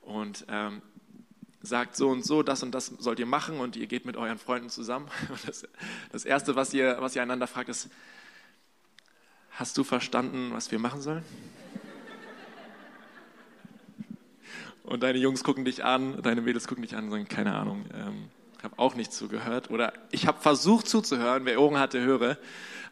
Und 0.00 0.46
ähm, 0.48 0.80
sagt 1.60 1.94
so 1.94 2.08
und 2.08 2.24
so, 2.24 2.42
das 2.42 2.62
und 2.62 2.74
das 2.74 2.86
sollt 2.86 3.18
ihr 3.18 3.26
machen 3.26 3.60
und 3.60 3.76
ihr 3.76 3.86
geht 3.86 4.06
mit 4.06 4.16
euren 4.16 4.38
Freunden 4.38 4.70
zusammen. 4.70 5.10
Das, 5.44 5.68
das, 6.10 6.24
Erste, 6.24 6.56
was 6.56 6.72
ihr, 6.72 6.96
was 7.00 7.14
ihr 7.14 7.20
einander 7.20 7.46
fragt, 7.46 7.68
ist, 7.68 7.90
hast 9.56 9.76
du 9.78 9.84
verstanden, 9.84 10.50
was 10.52 10.70
wir 10.70 10.78
machen 10.78 11.00
sollen? 11.00 11.24
Und 14.84 15.02
deine 15.02 15.18
Jungs 15.18 15.42
gucken 15.42 15.64
dich 15.64 15.82
an, 15.84 16.22
deine 16.22 16.40
Mädels 16.40 16.68
gucken 16.68 16.82
dich 16.82 16.94
an 16.94 17.04
und 17.04 17.10
sagen, 17.10 17.26
keine 17.26 17.54
Ahnung, 17.54 17.86
ähm, 17.92 18.28
habe 18.62 18.78
auch 18.78 18.94
nicht 18.94 19.12
zugehört. 19.12 19.70
Oder 19.70 19.92
ich 20.12 20.26
habe 20.26 20.40
versucht 20.40 20.86
zuzuhören, 20.86 21.44
wer 21.44 21.60
Ohren 21.60 21.78
hatte, 21.78 22.00
höre. 22.00 22.38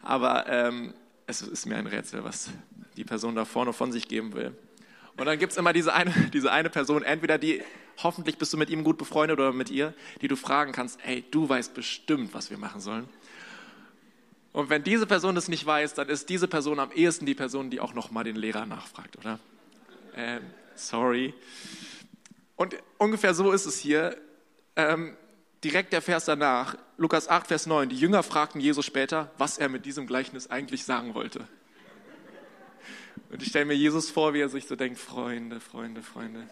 Aber 0.01 0.47
ähm, 0.47 0.93
es 1.27 1.41
ist 1.41 1.65
mir 1.65 1.77
ein 1.77 1.87
Rätsel, 1.87 2.23
was 2.23 2.49
die 2.97 3.05
Person 3.05 3.35
da 3.35 3.45
vorne 3.45 3.71
von 3.71 3.91
sich 3.91 4.07
geben 4.07 4.33
will. 4.33 4.53
Und 5.17 5.25
dann 5.25 5.39
gibt 5.39 5.53
es 5.53 5.57
immer 5.57 5.71
diese 5.71 5.93
eine, 5.93 6.11
diese 6.33 6.51
eine 6.51 6.69
Person, 6.69 7.03
entweder 7.03 7.37
die, 7.37 7.61
hoffentlich 8.03 8.37
bist 8.37 8.51
du 8.51 8.57
mit 8.57 8.69
ihm 8.69 8.83
gut 8.83 8.97
befreundet 8.97 9.39
oder 9.39 9.53
mit 9.53 9.69
ihr, 9.69 9.93
die 10.21 10.27
du 10.27 10.35
fragen 10.35 10.71
kannst, 10.71 10.99
hey, 11.01 11.23
du 11.31 11.47
weißt 11.47 11.73
bestimmt, 11.73 12.33
was 12.33 12.49
wir 12.49 12.57
machen 12.57 12.81
sollen. 12.81 13.07
Und 14.55 14.69
wenn 14.69 14.85
diese 14.85 15.05
Person 15.05 15.35
das 15.35 15.49
nicht 15.49 15.65
weiß, 15.65 15.95
dann 15.95 16.07
ist 16.07 16.29
diese 16.29 16.47
Person 16.47 16.79
am 16.79 16.89
ehesten 16.93 17.25
die 17.25 17.35
Person, 17.35 17.69
die 17.69 17.81
auch 17.81 17.93
nochmal 17.93 18.23
den 18.23 18.37
Lehrer 18.37 18.65
nachfragt, 18.65 19.17
oder? 19.17 19.37
Ähm, 20.15 20.43
sorry. 20.75 21.33
Und 22.55 22.77
ungefähr 22.97 23.33
so 23.33 23.51
ist 23.51 23.65
es 23.65 23.77
hier. 23.77 24.15
Ähm, 24.77 25.17
direkt 25.61 25.91
der 25.91 26.01
Vers 26.01 26.23
danach, 26.23 26.77
Lukas 26.95 27.27
8, 27.27 27.47
Vers 27.47 27.65
9. 27.65 27.89
Die 27.89 27.97
Jünger 27.97 28.23
fragten 28.23 28.61
Jesus 28.61 28.85
später, 28.85 29.29
was 29.37 29.57
er 29.57 29.67
mit 29.67 29.85
diesem 29.85 30.07
Gleichnis 30.07 30.49
eigentlich 30.49 30.85
sagen 30.85 31.15
wollte. 31.15 31.45
Und 33.31 33.41
ich 33.41 33.49
stelle 33.49 33.65
mir 33.65 33.75
Jesus 33.75 34.09
vor, 34.09 34.33
wie 34.33 34.39
er 34.39 34.47
sich 34.47 34.67
so 34.67 34.77
denkt, 34.77 34.97
Freunde, 34.97 35.59
Freunde, 35.59 36.01
Freunde. 36.01 36.47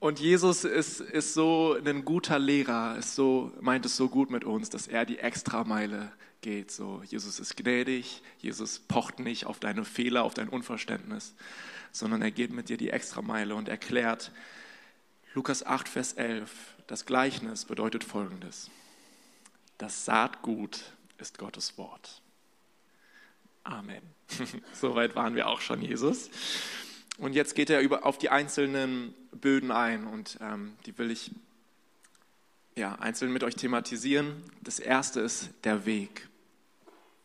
Und 0.00 0.18
Jesus 0.18 0.64
ist, 0.64 1.00
ist 1.00 1.34
so 1.34 1.76
ein 1.84 2.06
guter 2.06 2.38
Lehrer, 2.38 2.96
ist 2.96 3.14
so, 3.14 3.52
meint 3.60 3.84
es 3.84 3.98
so 3.98 4.08
gut 4.08 4.30
mit 4.30 4.44
uns, 4.44 4.70
dass 4.70 4.88
er 4.88 5.04
die 5.04 5.18
Extrameile 5.18 6.10
geht. 6.40 6.70
So, 6.70 7.02
Jesus 7.04 7.38
ist 7.38 7.54
gnädig, 7.54 8.22
Jesus 8.38 8.78
pocht 8.78 9.20
nicht 9.20 9.44
auf 9.44 9.60
deine 9.60 9.84
Fehler, 9.84 10.24
auf 10.24 10.32
dein 10.32 10.48
Unverständnis, 10.48 11.34
sondern 11.92 12.22
er 12.22 12.30
geht 12.30 12.50
mit 12.50 12.70
dir 12.70 12.78
die 12.78 12.88
Extrameile 12.88 13.54
und 13.54 13.68
erklärt, 13.68 14.32
Lukas 15.34 15.66
8, 15.66 15.86
Vers 15.86 16.14
11, 16.14 16.50
das 16.86 17.04
Gleichnis 17.04 17.66
bedeutet 17.66 18.02
folgendes. 18.02 18.70
Das 19.76 20.06
Saatgut 20.06 20.82
ist 21.18 21.36
Gottes 21.36 21.76
Wort. 21.76 22.22
Amen. 23.64 24.02
Soweit 24.72 25.14
waren 25.14 25.34
wir 25.34 25.46
auch 25.46 25.60
schon, 25.60 25.82
Jesus. 25.82 26.30
Und 27.18 27.34
jetzt 27.34 27.54
geht 27.54 27.68
er 27.68 27.80
über, 27.82 28.06
auf 28.06 28.16
die 28.16 28.30
einzelnen 28.30 29.14
Böden 29.32 29.70
ein 29.70 30.06
und 30.06 30.38
ähm, 30.40 30.74
die 30.86 30.96
will 30.98 31.10
ich 31.10 31.30
ja, 32.76 32.94
einzeln 32.96 33.32
mit 33.32 33.44
euch 33.44 33.56
thematisieren. 33.56 34.42
Das 34.62 34.78
erste 34.78 35.20
ist 35.20 35.50
der 35.64 35.86
Weg. 35.86 36.28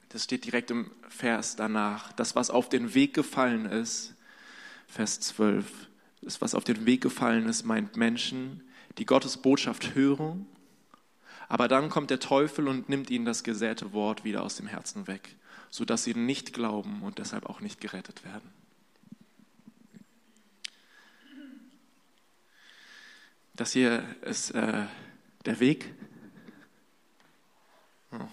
Das 0.09 0.23
steht 0.23 0.45
direkt 0.45 0.71
im 0.71 0.91
Vers 1.09 1.55
danach. 1.55 2.11
Das, 2.13 2.35
was 2.35 2.49
auf 2.49 2.69
den 2.69 2.93
Weg 2.93 3.13
gefallen 3.13 3.65
ist, 3.65 4.15
Vers 4.87 5.19
12, 5.19 5.65
das, 6.21 6.41
was 6.41 6.55
auf 6.55 6.63
den 6.63 6.85
Weg 6.85 7.01
gefallen 7.01 7.47
ist, 7.47 7.63
meint 7.63 7.97
Menschen, 7.97 8.63
die 8.97 9.05
Gottes 9.05 9.37
Botschaft 9.37 9.95
hören, 9.95 10.45
aber 11.47 11.67
dann 11.67 11.89
kommt 11.89 12.09
der 12.09 12.19
Teufel 12.19 12.67
und 12.67 12.89
nimmt 12.89 13.09
ihnen 13.09 13.25
das 13.25 13.43
gesäte 13.43 13.93
Wort 13.93 14.23
wieder 14.23 14.43
aus 14.43 14.55
dem 14.55 14.67
Herzen 14.67 15.07
weg, 15.07 15.35
sodass 15.69 16.03
sie 16.03 16.15
nicht 16.15 16.53
glauben 16.53 17.01
und 17.03 17.19
deshalb 17.19 17.45
auch 17.45 17.61
nicht 17.61 17.81
gerettet 17.81 18.23
werden. 18.23 18.49
Das 23.55 23.71
hier 23.71 24.03
ist 24.21 24.51
äh, 24.51 24.85
der 25.45 25.59
Weg. 25.59 25.93
Oh, 28.11 28.27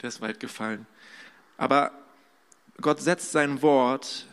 der 0.00 0.08
ist 0.08 0.20
weit 0.20 0.38
gefallen. 0.38 0.86
Aber 1.56 1.92
Gott 2.80 3.00
setzt 3.00 3.32
sein 3.32 3.60
Wort 3.62 4.26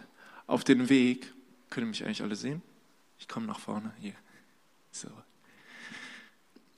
auf 0.46 0.64
den 0.64 0.90
Weg. 0.90 1.34
Können 1.70 1.90
mich 1.90 2.04
eigentlich 2.04 2.22
alle 2.22 2.36
sehen? 2.36 2.62
Ich 3.18 3.28
komme 3.28 3.48
nach 3.48 3.60
vorne. 3.60 3.92
Hier. 4.00 4.16
So. 4.92 5.10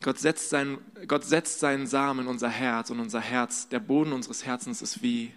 Gott 0.02 0.20
setzt, 0.20 0.50
sein, 0.50 0.80
Gott 1.08 1.24
setzt 1.24 1.60
seinen 1.60 1.88
Samen 1.88 2.22
in 2.22 2.28
unser 2.28 2.50
Herz 2.50 2.90
und 2.90 3.00
unser 3.00 3.22
Herz, 3.22 3.70
der 3.70 3.80
Boden 3.80 4.12
unseres 4.12 4.46
Herzens 4.46 4.82
ist 4.82 5.02
wie, 5.02 5.34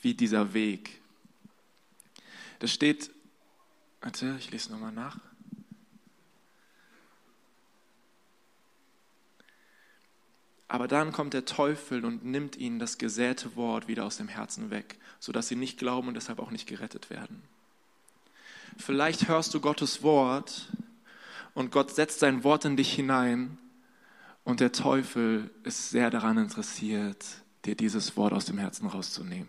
wie 0.00 0.14
dieser 0.14 0.54
Weg. 0.54 1.00
Das 2.58 2.72
steht, 2.72 3.10
warte, 4.00 4.36
ich 4.38 4.50
lese 4.50 4.72
nochmal 4.72 4.92
nach. 4.92 5.18
Aber 10.68 10.86
dann 10.86 11.12
kommt 11.12 11.32
der 11.32 11.46
Teufel 11.46 12.04
und 12.04 12.24
nimmt 12.24 12.56
ihnen 12.56 12.78
das 12.78 12.98
gesäte 12.98 13.56
Wort 13.56 13.88
wieder 13.88 14.04
aus 14.04 14.18
dem 14.18 14.28
Herzen 14.28 14.70
weg, 14.70 14.98
sodass 15.18 15.48
sie 15.48 15.56
nicht 15.56 15.78
glauben 15.78 16.08
und 16.08 16.14
deshalb 16.14 16.38
auch 16.38 16.50
nicht 16.50 16.68
gerettet 16.68 17.08
werden. 17.08 17.42
Vielleicht 18.76 19.28
hörst 19.28 19.54
du 19.54 19.60
Gottes 19.60 20.02
Wort 20.02 20.68
und 21.54 21.72
Gott 21.72 21.94
setzt 21.94 22.20
sein 22.20 22.44
Wort 22.44 22.66
in 22.66 22.76
dich 22.76 22.92
hinein 22.92 23.56
und 24.44 24.60
der 24.60 24.70
Teufel 24.70 25.50
ist 25.64 25.88
sehr 25.88 26.10
daran 26.10 26.36
interessiert, 26.36 27.24
dir 27.64 27.74
dieses 27.74 28.16
Wort 28.18 28.34
aus 28.34 28.44
dem 28.44 28.58
Herzen 28.58 28.86
rauszunehmen. 28.86 29.48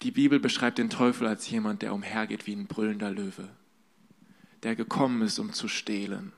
Die 0.00 0.10
Bibel 0.10 0.40
beschreibt 0.40 0.78
den 0.78 0.90
Teufel 0.90 1.26
als 1.26 1.50
jemand, 1.50 1.82
der 1.82 1.92
umhergeht 1.92 2.46
wie 2.46 2.54
ein 2.54 2.66
brüllender 2.66 3.10
Löwe, 3.10 3.48
der 4.62 4.74
gekommen 4.74 5.22
ist, 5.22 5.38
um 5.38 5.52
zu 5.52 5.68
stehlen 5.68 6.32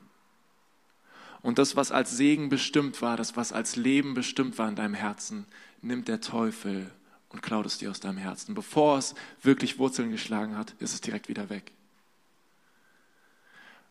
und 1.42 1.58
das, 1.58 1.76
was 1.76 1.90
als 1.90 2.16
Segen 2.16 2.48
bestimmt 2.48 3.00
war, 3.00 3.16
das, 3.16 3.36
was 3.36 3.52
als 3.52 3.76
Leben 3.76 4.14
bestimmt 4.14 4.58
war 4.58 4.68
in 4.68 4.76
deinem 4.76 4.94
Herzen, 4.94 5.46
nimmt 5.80 6.08
der 6.08 6.20
Teufel 6.20 6.90
und 7.30 7.42
klaut 7.42 7.66
es 7.66 7.78
dir 7.78 7.90
aus 7.90 8.00
deinem 8.00 8.18
Herzen. 8.18 8.54
Bevor 8.54 8.98
es 8.98 9.14
wirklich 9.42 9.78
Wurzeln 9.78 10.10
geschlagen 10.10 10.56
hat, 10.56 10.74
ist 10.80 10.92
es 10.92 11.00
direkt 11.00 11.28
wieder 11.28 11.48
weg. 11.48 11.72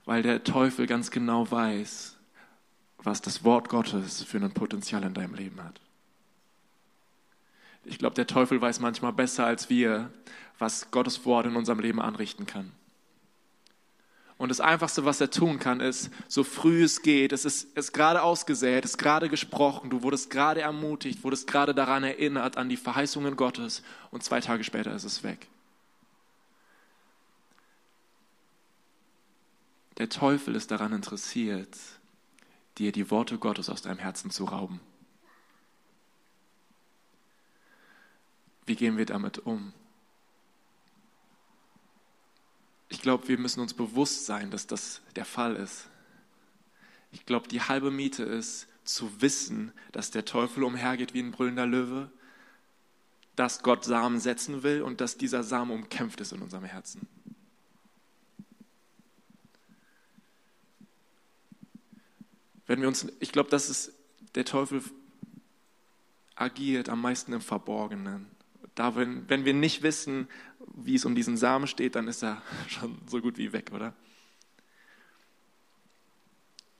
Weil 0.06 0.22
der 0.22 0.44
Teufel 0.44 0.86
ganz 0.86 1.10
genau 1.12 1.50
weiß, 1.50 2.16
was 2.98 3.22
das 3.22 3.44
Wort 3.44 3.70
Gottes 3.70 4.24
für 4.24 4.38
ein 4.38 4.54
Potenzial 4.54 5.04
in 5.04 5.14
deinem 5.14 5.34
Leben 5.34 5.64
hat. 5.64 5.80
Ich 7.86 7.98
glaube, 7.98 8.16
der 8.16 8.28
Teufel 8.28 8.62
weiß 8.62 8.82
manchmal 8.82 9.14
besser 9.14 9.46
als 9.46 9.70
wir, 9.70 10.12
was 10.60 10.92
Gottes 10.92 11.26
Wort 11.26 11.46
in 11.46 11.56
unserem 11.56 11.80
Leben 11.80 12.02
anrichten 12.02 12.46
kann. 12.46 12.72
Und 14.40 14.48
das 14.48 14.62
Einfachste, 14.62 15.04
was 15.04 15.20
er 15.20 15.30
tun 15.30 15.60
kann, 15.60 15.82
ist, 15.82 16.10
so 16.30 16.46
früh 16.46 16.82
es 16.82 17.02
geht, 17.02 17.34
es 17.34 17.44
ist, 17.44 17.78
ist 17.78 17.92
gerade 17.92 18.24
ausgesät, 18.24 18.86
es 18.86 18.92
ist 18.92 18.98
gerade 18.98 19.28
gesprochen, 19.28 19.90
du 19.90 20.02
wurdest 20.02 20.30
gerade 20.30 20.62
ermutigt, 20.62 21.26
wurdest 21.26 21.46
gerade 21.46 21.76
daran 21.76 22.06
erinnert, 22.06 22.56
an 22.56 22.70
die 22.70 22.78
Verheißungen 22.78 23.36
Gottes 23.36 23.84
und 24.12 24.24
zwei 24.24 24.40
Tage 24.40 24.64
später 24.64 24.96
ist 24.96 25.04
es 25.04 25.24
weg. 25.24 25.50
Der 29.98 30.08
Teufel 30.08 30.56
ist 30.56 30.72
daran 30.72 30.94
interessiert, 30.94 31.78
dir 32.78 32.94
die 32.94 33.12
Worte 33.12 33.38
Gottes 33.40 33.70
aus 33.70 33.82
deinem 33.82 34.00
Herzen 34.00 34.32
zu 34.32 34.46
rauben. 34.46 34.80
Wie 38.66 38.78
gehen 38.78 38.98
wir 38.98 39.06
damit 39.06 39.40
um? 39.40 39.74
Ich 42.90 43.02
glaube, 43.02 43.28
wir 43.28 43.38
müssen 43.38 43.60
uns 43.60 43.74
bewusst 43.74 44.26
sein, 44.26 44.52
dass 44.52 44.68
das 44.68 45.02
der 45.16 45.26
Fall 45.26 45.56
ist. 45.56 45.88
Ich 47.12 47.26
glaube, 47.26 47.48
die 47.48 47.62
halbe 47.62 47.92
Miete 47.92 48.24
ist 48.24 48.68
zu 48.84 49.22
wissen, 49.22 49.72
dass 49.92 50.12
der 50.12 50.26
Teufel 50.26 50.64
umhergeht 50.64 51.14
wie 51.14 51.22
ein 51.22 51.32
brüllender 51.32 51.68
Löwe, 51.68 52.12
dass 53.36 53.62
Gott 53.62 53.86
Samen 53.86 54.20
setzen 54.20 54.64
will 54.64 54.82
und 54.82 55.02
dass 55.02 55.18
dieser 55.18 55.44
Samen 55.44 55.72
umkämpft 55.72 56.20
ist 56.20 56.34
in 56.34 56.42
unserem 56.42 56.66
Herzen. 56.66 57.08
Wenn 62.66 62.82
wir 62.82 62.88
uns, 62.88 63.08
ich 63.20 63.32
glaube, 63.32 63.50
dass 63.50 63.70
es 63.70 63.94
der 64.36 64.46
Teufel 64.46 64.84
agiert 66.36 66.90
am 66.90 67.02
meisten 67.02 67.34
im 67.34 67.42
Verborgenen. 67.42 68.28
Da, 68.76 68.96
wenn, 68.96 69.28
wenn 69.30 69.46
wir 69.46 69.54
nicht 69.54 69.82
wissen, 69.82 70.28
wie 70.86 70.96
es 70.96 71.06
um 71.06 71.16
diesen 71.16 71.38
Samen 71.38 71.68
steht, 71.68 71.96
dann 71.96 72.08
ist 72.08 72.24
er 72.24 72.42
schon 72.68 72.98
so 73.08 73.22
gut 73.22 73.38
wie 73.38 73.54
weg, 73.54 73.72
oder? 73.74 73.94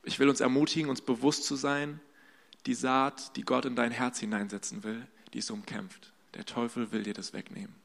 Ich 0.04 0.20
will 0.20 0.30
uns 0.30 0.40
ermutigen, 0.40 0.90
uns 0.90 1.02
bewusst 1.02 1.44
zu 1.44 1.56
sein, 1.56 2.00
die 2.66 2.74
Saat, 2.74 3.36
die 3.36 3.44
Gott 3.44 3.66
in 3.66 3.76
dein 3.76 3.92
Herz 3.92 4.20
hineinsetzen 4.20 4.84
will, 4.84 5.08
die 5.34 5.40
ist 5.40 5.52
umkämpft. 5.52 6.12
Der 6.34 6.46
Teufel 6.46 6.92
will 6.92 7.04
dir 7.04 7.14
das 7.14 7.34
wegnehmen. 7.34 7.76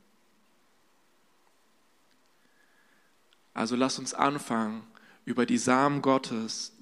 Also 3.52 3.76
lass 3.76 3.98
uns 3.98 4.14
anfangen, 4.14 4.82
über 5.24 5.46
die 5.46 5.58
Samen 5.58 6.02
Gottes 6.02 6.72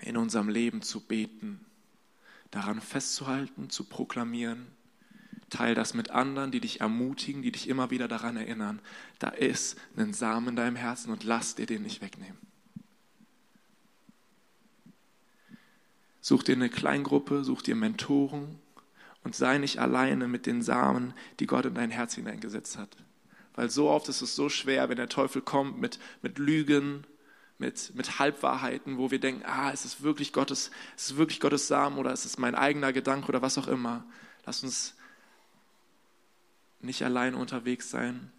in 0.00 0.16
unserem 0.16 0.48
Leben 0.48 0.82
zu 0.82 1.00
beten, 1.00 1.64
daran 2.50 2.80
festzuhalten, 2.80 3.70
zu 3.70 3.84
proklamieren 3.84 4.66
Teil 5.52 5.74
das 5.74 5.92
mit 5.92 6.10
anderen, 6.10 6.50
die 6.50 6.60
dich 6.60 6.80
ermutigen, 6.80 7.42
die 7.42 7.52
dich 7.52 7.68
immer 7.68 7.90
wieder 7.90 8.08
daran 8.08 8.36
erinnern, 8.36 8.80
da 9.18 9.28
ist 9.28 9.76
ein 9.96 10.14
Samen 10.14 10.48
in 10.48 10.56
deinem 10.56 10.76
Herzen 10.76 11.12
und 11.12 11.24
lass 11.24 11.54
dir 11.54 11.66
den 11.66 11.82
nicht 11.82 12.00
wegnehmen. 12.00 12.38
Such 16.22 16.42
dir 16.42 16.54
eine 16.54 16.70
Kleingruppe, 16.70 17.44
such 17.44 17.60
dir 17.60 17.74
Mentoren 17.74 18.58
und 19.24 19.36
sei 19.36 19.58
nicht 19.58 19.78
alleine 19.78 20.26
mit 20.26 20.46
den 20.46 20.62
Samen, 20.62 21.12
die 21.38 21.46
Gott 21.46 21.66
in 21.66 21.74
dein 21.74 21.90
Herz 21.90 22.14
hineingesetzt 22.14 22.78
hat. 22.78 22.96
Weil 23.54 23.68
so 23.68 23.90
oft 23.90 24.08
ist 24.08 24.22
es 24.22 24.34
so 24.34 24.48
schwer, 24.48 24.88
wenn 24.88 24.96
der 24.96 25.10
Teufel 25.10 25.42
kommt 25.42 25.78
mit, 25.78 25.98
mit 26.22 26.38
Lügen, 26.38 27.04
mit, 27.58 27.94
mit 27.94 28.18
Halbwahrheiten, 28.18 28.96
wo 28.96 29.10
wir 29.10 29.20
denken, 29.20 29.44
ah, 29.44 29.70
ist 29.70 29.84
es 29.84 30.02
wirklich 30.02 30.32
Gottes, 30.32 30.70
ist 30.96 31.10
es 31.10 31.16
wirklich 31.18 31.40
Gottes 31.40 31.68
Samen 31.68 31.98
oder 31.98 32.10
ist 32.10 32.24
es 32.24 32.38
mein 32.38 32.54
eigener 32.54 32.94
Gedanke 32.94 33.28
oder 33.28 33.42
was 33.42 33.58
auch 33.58 33.68
immer. 33.68 34.04
Lass 34.46 34.62
uns 34.62 34.94
nicht 36.82 37.04
allein 37.04 37.34
unterwegs 37.34 37.90
sein 37.90 38.30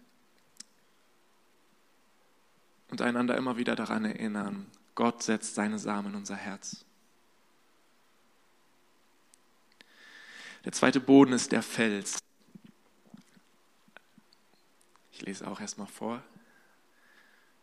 und 2.90 3.00
einander 3.00 3.36
immer 3.36 3.56
wieder 3.56 3.74
daran 3.74 4.04
erinnern, 4.04 4.66
Gott 4.94 5.22
setzt 5.22 5.54
seine 5.54 5.78
Samen 5.78 6.12
in 6.12 6.16
unser 6.16 6.36
Herz. 6.36 6.84
Der 10.64 10.72
zweite 10.72 11.00
Boden 11.00 11.32
ist 11.32 11.52
der 11.52 11.62
Fels. 11.62 12.18
Ich 15.12 15.22
lese 15.22 15.46
auch 15.46 15.60
erstmal 15.60 15.86
vor. 15.86 16.22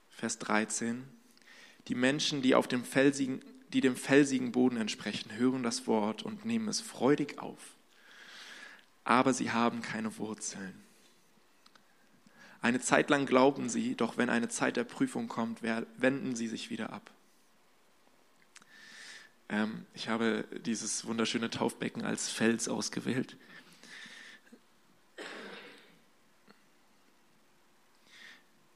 Vers 0.10 0.39
13. 0.39 1.08
Die 1.88 1.95
Menschen, 1.95 2.41
die 2.41 2.53
auf 2.53 2.67
dem 2.67 2.84
felsigen, 2.84 3.43
die 3.69 3.82
dem 3.82 3.95
felsigen 3.95 4.51
Boden 4.51 4.77
entsprechen, 4.77 5.32
hören 5.34 5.63
das 5.63 5.88
Wort 5.88 6.23
und 6.23 6.45
nehmen 6.45 6.67
es 6.67 6.82
freudig 6.82 7.39
auf 7.39 7.75
aber 9.03 9.33
sie 9.33 9.51
haben 9.51 9.81
keine 9.81 10.17
Wurzeln. 10.17 10.73
Eine 12.61 12.79
Zeit 12.79 13.09
lang 13.09 13.25
glauben 13.25 13.69
sie, 13.69 13.95
doch 13.95 14.17
wenn 14.17 14.29
eine 14.29 14.47
Zeit 14.47 14.77
der 14.77 14.83
Prüfung 14.83 15.27
kommt, 15.27 15.63
wenden 15.63 16.35
sie 16.35 16.47
sich 16.47 16.69
wieder 16.69 16.93
ab. 16.93 17.09
Ähm, 19.49 19.85
ich 19.95 20.09
habe 20.09 20.45
dieses 20.65 21.05
wunderschöne 21.05 21.49
Taufbecken 21.49 22.03
als 22.03 22.29
Fels 22.29 22.69
ausgewählt. 22.69 23.35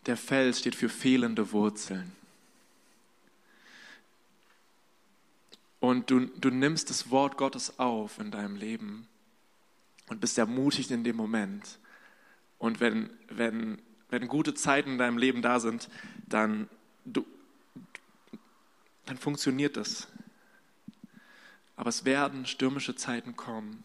Der 0.08 0.18
Fels 0.18 0.60
steht 0.60 0.76
für 0.76 0.90
fehlende 0.90 1.52
Wurzeln. 1.52 2.12
Und 5.80 6.10
du, 6.10 6.22
du 6.26 6.50
nimmst 6.50 6.90
das 6.90 7.12
Wort 7.12 7.38
Gottes 7.38 7.78
auf 7.78 8.18
in 8.18 8.32
deinem 8.32 8.56
Leben 8.56 9.08
und 10.08 10.22
bist 10.22 10.38
ermutigt 10.38 10.92
in 10.92 11.04
dem 11.04 11.16
Moment. 11.16 11.80
Und 12.58 12.80
wenn, 12.80 13.10
wenn, 13.30 13.82
wenn 14.10 14.28
gute 14.28 14.54
Zeiten 14.54 14.92
in 14.92 14.98
deinem 14.98 15.18
Leben 15.18 15.42
da 15.42 15.60
sind, 15.60 15.90
dann, 16.28 16.70
du, 17.06 17.26
dann 19.06 19.18
funktioniert 19.18 19.78
das. 19.78 20.08
Aber 21.76 21.90
es 21.90 22.06
werden 22.06 22.46
stürmische 22.46 22.96
Zeiten 22.96 23.36
kommen, 23.36 23.84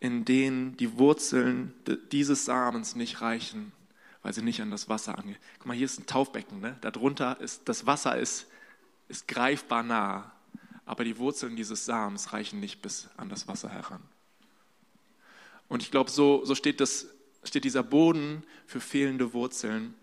in 0.00 0.24
denen 0.24 0.76
die 0.76 0.98
Wurzeln 0.98 1.74
dieses 2.12 2.44
Samens 2.44 2.96
nicht 2.96 3.20
reichen, 3.20 3.72
weil 4.22 4.32
sie 4.32 4.42
nicht 4.42 4.62
an 4.62 4.70
das 4.70 4.88
Wasser 4.88 5.18
angehen. 5.18 5.36
Guck 5.58 5.66
mal, 5.66 5.76
hier 5.76 5.86
ist 5.86 5.98
ein 5.98 6.06
Taufbecken. 6.06 6.60
Ne? 6.60 6.76
Darunter 6.80 7.40
ist 7.40 7.68
das 7.68 7.86
Wasser 7.86 8.18
ist, 8.18 8.46
ist 9.08 9.28
greifbar 9.28 9.82
nah, 9.82 10.32
aber 10.86 11.04
die 11.04 11.18
Wurzeln 11.18 11.56
dieses 11.56 11.84
Samens 11.84 12.32
reichen 12.32 12.60
nicht 12.60 12.80
bis 12.80 13.08
an 13.16 13.28
das 13.28 13.48
Wasser 13.48 13.68
heran. 13.68 14.02
Und 15.74 15.82
ich 15.82 15.90
glaube, 15.90 16.08
so, 16.08 16.44
so 16.44 16.54
steht, 16.54 16.78
das, 16.78 17.08
steht 17.42 17.64
dieser 17.64 17.82
Boden 17.82 18.44
für 18.64 18.78
fehlende 18.78 19.32
Wurzeln. 19.32 19.96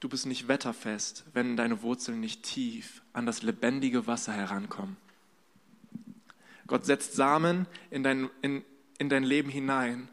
Du 0.00 0.10
bist 0.10 0.26
nicht 0.26 0.48
wetterfest, 0.48 1.24
wenn 1.32 1.56
deine 1.56 1.80
Wurzeln 1.80 2.20
nicht 2.20 2.42
tief 2.42 3.00
an 3.14 3.24
das 3.24 3.40
lebendige 3.40 4.06
Wasser 4.06 4.34
herankommen. 4.34 4.98
Gott 6.66 6.84
setzt 6.84 7.14
Samen 7.14 7.66
in 7.90 8.02
dein, 8.02 8.28
in, 8.42 8.62
in 8.98 9.08
dein 9.08 9.24
Leben 9.24 9.48
hinein, 9.48 10.10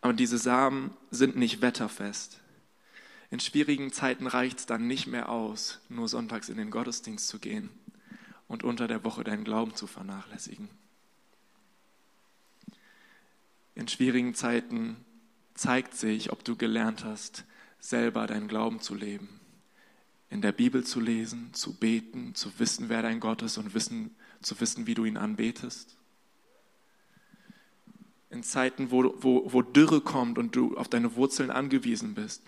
aber 0.00 0.12
diese 0.12 0.38
Samen 0.38 0.92
sind 1.12 1.36
nicht 1.36 1.62
wetterfest. 1.62 2.40
In 3.30 3.38
schwierigen 3.38 3.92
Zeiten 3.92 4.26
reicht 4.26 4.58
es 4.58 4.66
dann 4.66 4.88
nicht 4.88 5.06
mehr 5.06 5.28
aus, 5.28 5.78
nur 5.88 6.08
sonntags 6.08 6.48
in 6.48 6.56
den 6.56 6.72
Gottesdienst 6.72 7.28
zu 7.28 7.38
gehen 7.38 7.70
und 8.48 8.64
unter 8.64 8.88
der 8.88 9.04
Woche 9.04 9.22
deinen 9.22 9.44
Glauben 9.44 9.76
zu 9.76 9.86
vernachlässigen. 9.86 10.68
In 13.74 13.88
schwierigen 13.88 14.34
Zeiten 14.34 14.96
zeigt 15.54 15.94
sich, 15.94 16.32
ob 16.32 16.44
du 16.44 16.56
gelernt 16.56 17.04
hast, 17.04 17.44
selber 17.78 18.26
deinen 18.26 18.48
Glauben 18.48 18.80
zu 18.80 18.94
leben, 18.94 19.40
in 20.30 20.40
der 20.40 20.52
Bibel 20.52 20.84
zu 20.84 21.00
lesen, 21.00 21.52
zu 21.52 21.74
beten, 21.74 22.34
zu 22.34 22.58
wissen, 22.58 22.88
wer 22.88 23.02
dein 23.02 23.20
Gott 23.20 23.42
ist 23.42 23.58
und 23.58 23.74
wissen, 23.74 24.14
zu 24.40 24.58
wissen, 24.60 24.86
wie 24.86 24.94
du 24.94 25.04
ihn 25.04 25.16
anbetest. 25.16 25.96
In 28.30 28.42
Zeiten, 28.42 28.90
wo, 28.90 29.14
wo, 29.18 29.52
wo 29.52 29.62
Dürre 29.62 30.00
kommt 30.00 30.38
und 30.38 30.56
du 30.56 30.76
auf 30.76 30.88
deine 30.88 31.14
Wurzeln 31.14 31.50
angewiesen 31.50 32.14
bist, 32.14 32.42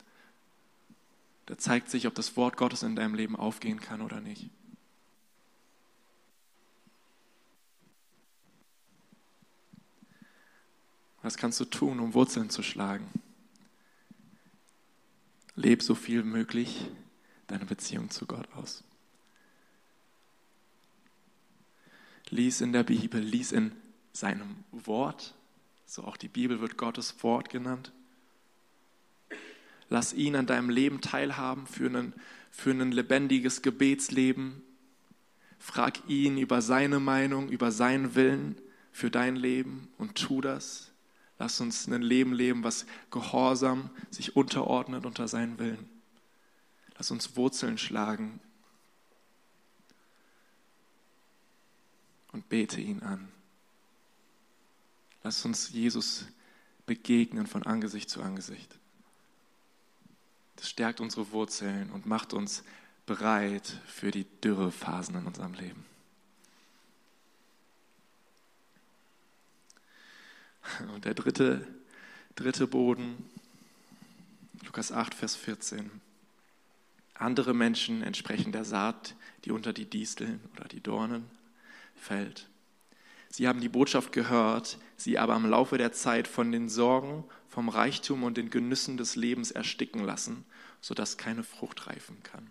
da 1.47 1.57
zeigt 1.57 1.91
sich, 1.91 2.09
ob 2.09 2.15
das 2.15 2.37
Wort 2.37 2.57
Gottes 2.57 2.83
in 2.83 2.97
deinem 2.97 3.15
Leben 3.15 3.37
aufgehen 3.37 3.81
kann 3.81 4.01
oder 4.01 4.21
nicht. 4.21 4.51
Was 11.27 11.37
kannst 11.37 11.59
du 11.59 11.65
tun, 11.65 11.99
um 11.99 12.15
Wurzeln 12.15 12.51
zu 12.51 12.63
schlagen? 12.63 13.05
Leb 15.57 15.83
so 15.83 15.97
viel 15.97 16.23
möglich 16.23 16.89
deine 17.49 17.65
Beziehung 17.65 18.11
zu 18.11 18.27
Gott 18.27 18.47
aus. 18.55 18.85
Lies 22.31 22.61
in 22.61 22.73
der 22.73 22.85
Bibel, 22.85 23.21
lies 23.21 23.51
in 23.51 23.73
seinem 24.13 24.55
Wort, 24.71 25.35
so 25.85 26.05
auch 26.05 26.17
die 26.17 26.29
Bibel 26.29 26.61
wird 26.61 26.77
Gottes 26.77 27.21
Wort 27.25 27.51
genannt. 27.51 27.91
Lass 29.89 30.13
ihn 30.13 30.37
an 30.37 30.47
deinem 30.47 30.71
Leben 30.71 31.01
teilhaben 31.01 31.67
für 31.67 31.91
ein, 31.91 32.13
für 32.53 32.71
ein 32.71 32.93
lebendiges 32.93 33.63
Gebetsleben. 33.63 34.63
Frag 35.59 36.09
ihn 36.09 36.39
über 36.39 36.63
seine 36.63 37.01
Meinung, 37.01 37.49
über 37.49 37.73
seinen 37.73 38.15
Willen 38.15 38.55
für 38.93 39.11
dein 39.11 39.35
Leben 39.35 39.89
und 39.99 40.15
tu 40.15 40.41
das. 40.41 40.93
Lass 41.39 41.61
uns 41.61 41.87
ein 41.87 42.03
Leben 42.03 42.33
leben, 42.33 42.65
was 42.65 42.87
gehorsam 43.11 43.91
sich 44.11 44.37
unterordnet 44.37 45.05
unter 45.05 45.29
seinen 45.29 45.59
Willen. 45.59 45.89
Lass 46.97 47.11
uns 47.11 47.37
Wurzeln 47.37 47.77
schlagen 47.77 48.41
und 52.33 52.49
bete 52.49 52.81
ihn 52.81 53.03
an. 53.03 53.29
Lass 55.23 55.45
uns 55.45 55.71
Jesus 55.71 56.27
begegnen 56.87 57.47
von 57.47 57.65
Angesicht 57.65 58.09
zu 58.09 58.23
Angesicht. 58.23 58.79
Das 60.57 60.71
stärkt 60.71 61.01
unsere 61.01 61.33
Wurzeln 61.33 61.91
und 61.91 62.07
macht 62.07 62.33
uns 62.33 62.63
bereit 63.05 63.81
für 63.87 64.11
die 64.11 64.25
Dürrephasen 64.43 65.17
in 65.17 65.27
unserem 65.27 65.53
Leben. 65.55 65.85
Und 70.95 71.05
der 71.05 71.15
dritte, 71.15 71.67
dritte 72.35 72.67
Boden, 72.67 73.29
Lukas 74.65 74.93
8, 74.93 75.15
Vers 75.15 75.37
14. 75.37 75.91
Andere 77.15 77.55
Menschen 77.55 78.03
entsprechen 78.03 78.53
der 78.53 78.65
Saat, 78.65 79.15
die 79.45 79.51
unter 79.51 79.73
die 79.73 79.87
Disteln 79.87 80.41
oder 80.57 80.69
die 80.69 80.83
Dornen 80.83 81.25
fällt. 81.95 82.49
Sie 83.31 83.49
haben 83.49 83.61
die 83.61 83.69
Botschaft 83.69 84.13
gehört, 84.13 84.79
sie 84.97 85.19
aber 85.19 85.37
im 85.37 85.47
Laufe 85.47 85.79
der 85.79 85.93
Zeit 85.93 86.29
von 86.29 86.53
den 86.53 86.69
Sorgen, 86.69 87.25
vom 87.49 87.69
Reichtum 87.69 88.23
und 88.23 88.37
den 88.37 88.51
Genüssen 88.51 88.97
des 88.97 89.17
Lebens 89.17 89.51
ersticken 89.51 90.05
lassen, 90.05 90.45
sodass 90.81 91.17
keine 91.17 91.43
Frucht 91.43 91.87
reifen 91.87 92.23
kann. 92.23 92.51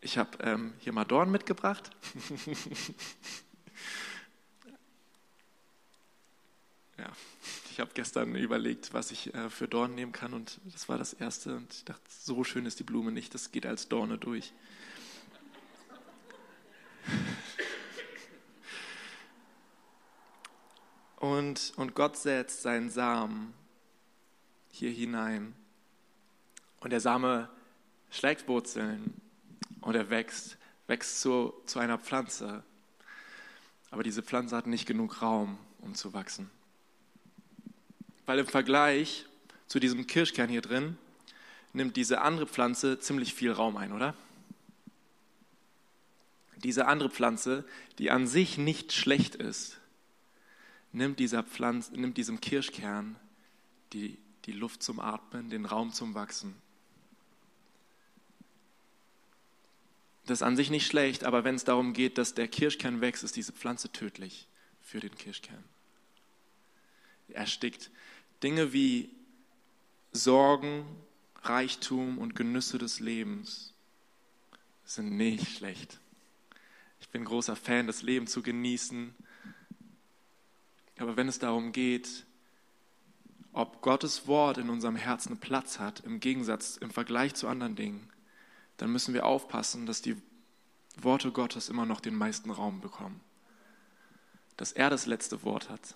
Ich 0.00 0.18
habe 0.18 0.38
ähm, 0.40 0.74
hier 0.78 0.92
mal 0.92 1.04
Dorn 1.04 1.30
mitgebracht. 1.30 1.90
ja, 6.98 7.12
ich 7.70 7.80
habe 7.80 7.90
gestern 7.94 8.34
überlegt, 8.34 8.94
was 8.94 9.10
ich 9.10 9.34
äh, 9.34 9.50
für 9.50 9.68
Dorn 9.68 9.94
nehmen 9.94 10.12
kann 10.12 10.32
und 10.32 10.60
das 10.64 10.88
war 10.88 10.98
das 10.98 11.12
erste 11.12 11.56
und 11.56 11.72
ich 11.72 11.84
dachte, 11.84 12.02
so 12.08 12.44
schön 12.44 12.66
ist 12.66 12.78
die 12.78 12.84
Blume 12.84 13.12
nicht, 13.12 13.34
das 13.34 13.52
geht 13.52 13.66
als 13.66 13.88
Dorne 13.88 14.18
durch. 14.18 14.52
Und, 21.16 21.72
und 21.76 21.94
Gott 21.94 22.16
setzt 22.16 22.62
seinen 22.62 22.90
Samen 22.90 23.54
hier 24.70 24.90
hinein. 24.90 25.54
Und 26.80 26.90
der 26.90 27.00
Same 27.00 27.48
schlägt 28.10 28.46
Wurzeln 28.48 29.14
und 29.80 29.94
er 29.94 30.10
wächst, 30.10 30.58
wächst 30.86 31.20
zu, 31.20 31.54
zu 31.64 31.78
einer 31.78 31.98
Pflanze. 31.98 32.62
Aber 33.90 34.02
diese 34.02 34.22
Pflanze 34.22 34.56
hat 34.56 34.66
nicht 34.66 34.86
genug 34.86 35.22
Raum, 35.22 35.58
um 35.80 35.94
zu 35.94 36.12
wachsen. 36.12 36.50
Weil 38.26 38.40
im 38.40 38.46
Vergleich 38.46 39.24
zu 39.68 39.78
diesem 39.78 40.06
Kirschkern 40.06 40.48
hier 40.48 40.62
drin 40.62 40.98
nimmt 41.72 41.96
diese 41.96 42.20
andere 42.20 42.46
Pflanze 42.46 42.98
ziemlich 42.98 43.34
viel 43.34 43.52
Raum 43.52 43.76
ein, 43.76 43.92
oder? 43.92 44.14
Diese 46.56 46.86
andere 46.86 47.10
Pflanze, 47.10 47.64
die 47.98 48.10
an 48.10 48.26
sich 48.26 48.58
nicht 48.58 48.92
schlecht 48.92 49.34
ist, 49.34 49.78
nimmt, 50.92 51.20
dieser 51.20 51.42
Pflanze, 51.42 51.98
nimmt 51.98 52.16
diesem 52.16 52.40
Kirschkern 52.40 53.16
die, 53.92 54.18
die 54.46 54.52
Luft 54.52 54.82
zum 54.82 54.98
Atmen, 54.98 55.50
den 55.50 55.66
Raum 55.66 55.92
zum 55.92 56.14
Wachsen. 56.14 56.54
Das 60.24 60.38
ist 60.38 60.42
an 60.42 60.56
sich 60.56 60.70
nicht 60.70 60.86
schlecht, 60.86 61.24
aber 61.24 61.44
wenn 61.44 61.54
es 61.54 61.64
darum 61.64 61.92
geht, 61.92 62.18
dass 62.18 62.34
der 62.34 62.48
Kirschkern 62.48 63.00
wächst, 63.00 63.22
ist 63.22 63.36
diese 63.36 63.52
Pflanze 63.52 63.92
tödlich 63.92 64.48
für 64.80 64.98
den 64.98 65.14
Kirschkern. 65.14 65.62
Er 67.28 67.40
erstickt. 67.40 67.90
Dinge 68.42 68.72
wie 68.72 69.10
Sorgen, 70.12 70.84
Reichtum 71.42 72.18
und 72.18 72.34
Genüsse 72.34 72.78
des 72.78 73.00
Lebens 73.00 73.72
sind 74.84 75.16
nicht 75.16 75.56
schlecht. 75.56 76.00
Ich 77.00 77.08
bin 77.08 77.24
großer 77.24 77.56
Fan, 77.56 77.86
das 77.86 78.02
Leben 78.02 78.26
zu 78.26 78.42
genießen. 78.42 79.14
Aber 80.98 81.16
wenn 81.16 81.28
es 81.28 81.38
darum 81.38 81.72
geht, 81.72 82.24
ob 83.52 83.80
Gottes 83.80 84.26
Wort 84.26 84.58
in 84.58 84.68
unserem 84.68 84.96
Herzen 84.96 85.38
Platz 85.38 85.78
hat, 85.78 86.00
im 86.00 86.20
Gegensatz, 86.20 86.76
im 86.76 86.90
Vergleich 86.90 87.34
zu 87.34 87.48
anderen 87.48 87.74
Dingen, 87.74 88.10
dann 88.76 88.92
müssen 88.92 89.14
wir 89.14 89.24
aufpassen, 89.24 89.86
dass 89.86 90.02
die 90.02 90.16
Worte 91.00 91.32
Gottes 91.32 91.68
immer 91.68 91.86
noch 91.86 92.00
den 92.00 92.14
meisten 92.14 92.50
Raum 92.50 92.80
bekommen. 92.80 93.20
Dass 94.56 94.72
er 94.72 94.90
das 94.90 95.06
letzte 95.06 95.42
Wort 95.42 95.70
hat 95.70 95.94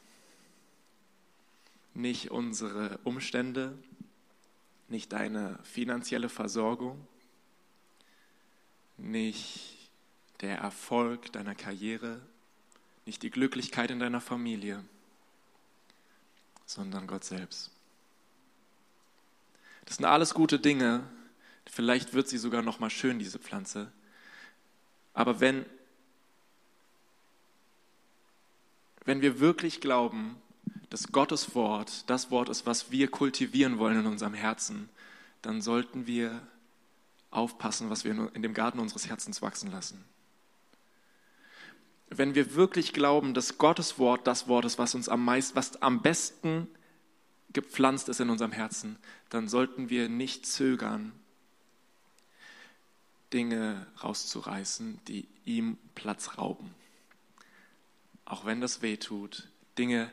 nicht 1.95 2.31
unsere 2.31 2.99
Umstände, 3.05 3.77
nicht 4.89 5.13
deine 5.13 5.59
finanzielle 5.63 6.29
Versorgung, 6.29 7.07
nicht 8.97 9.91
der 10.41 10.59
Erfolg 10.59 11.33
deiner 11.33 11.55
Karriere, 11.55 12.21
nicht 13.07 13.23
die 13.23 13.31
Glücklichkeit 13.31 13.91
in 13.91 14.01
deiner 14.01 14.21
Familie, 14.21 14.85
sondern 16.67 17.07
Gott 17.07 17.25
selbst. 17.25 17.71
Das 19.85 19.97
sind 19.97 20.07
alles 20.07 20.35
gute 20.35 20.59
Dinge. 20.59 21.09
Vielleicht 21.67 22.15
wird 22.15 22.29
sie 22.29 22.39
sogar 22.39 22.63
noch 22.63 22.79
mal 22.79 22.91
schön 22.91 23.19
diese 23.19 23.39
Pflanze. 23.39 23.91
Aber 25.15 25.41
wenn 25.41 25.67
wenn 29.05 29.23
wir 29.23 29.41
wirklich 29.41 29.81
glauben, 29.81 30.41
dass 30.91 31.13
Gottes 31.13 31.55
Wort 31.55 32.09
das 32.11 32.31
Wort 32.31 32.49
ist, 32.49 32.67
was 32.67 32.91
wir 32.91 33.09
kultivieren 33.09 33.79
wollen 33.79 34.01
in 34.01 34.07
unserem 34.07 34.35
Herzen, 34.35 34.89
dann 35.41 35.63
sollten 35.63 36.07
wir 36.07 36.43
aufpassen, 37.31 37.91
was 37.91 38.05
wir 38.05 38.31
in 38.35 38.43
dem 38.43 38.55
Garten 38.55 38.81
unseres 38.81 39.09
Herzens 39.09 39.41
wachsen 39.41 39.71
lassen. 39.71 40.05
Wenn 42.09 42.35
wir 42.35 42.55
wirklich 42.55 42.93
glauben, 42.93 43.35
dass 43.35 43.57
Gottes 43.57 43.99
Wort 43.99 44.27
das 44.27 44.49
Wort 44.49 44.65
ist, 44.65 44.79
was 44.79 44.97
uns 44.97 45.09
am 45.09 45.25
meisten, 45.25 45.55
was 45.55 45.81
am 45.81 46.03
besten 46.03 46.67
gepflanzt 47.53 48.09
ist 48.09 48.19
in 48.19 48.31
unserem 48.31 48.53
Herzen, 48.53 48.99
dann 49.29 49.49
sollten 49.49 49.91
wir 49.91 50.09
nicht 50.09 50.45
zögern, 50.45 51.13
Dinge 53.33 53.87
rauszureißen, 54.03 54.99
die 55.07 55.29
ihm 55.45 55.79
Platz 55.95 56.37
rauben. 56.37 56.75
Auch 58.25 58.45
wenn 58.45 58.61
das 58.61 58.83
weh 58.83 58.97
tut, 58.97 59.49
Dinge 59.79 60.11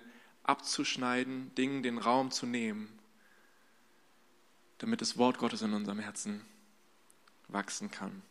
abzuschneiden, 0.47 1.53
Dingen 1.55 1.83
den 1.83 1.97
Raum 1.97 2.31
zu 2.31 2.45
nehmen, 2.45 2.97
damit 4.79 5.01
das 5.01 5.17
Wort 5.17 5.37
Gottes 5.37 5.61
in 5.61 5.73
unserem 5.73 5.99
Herzen 5.99 6.41
wachsen 7.47 7.91
kann. 7.91 8.23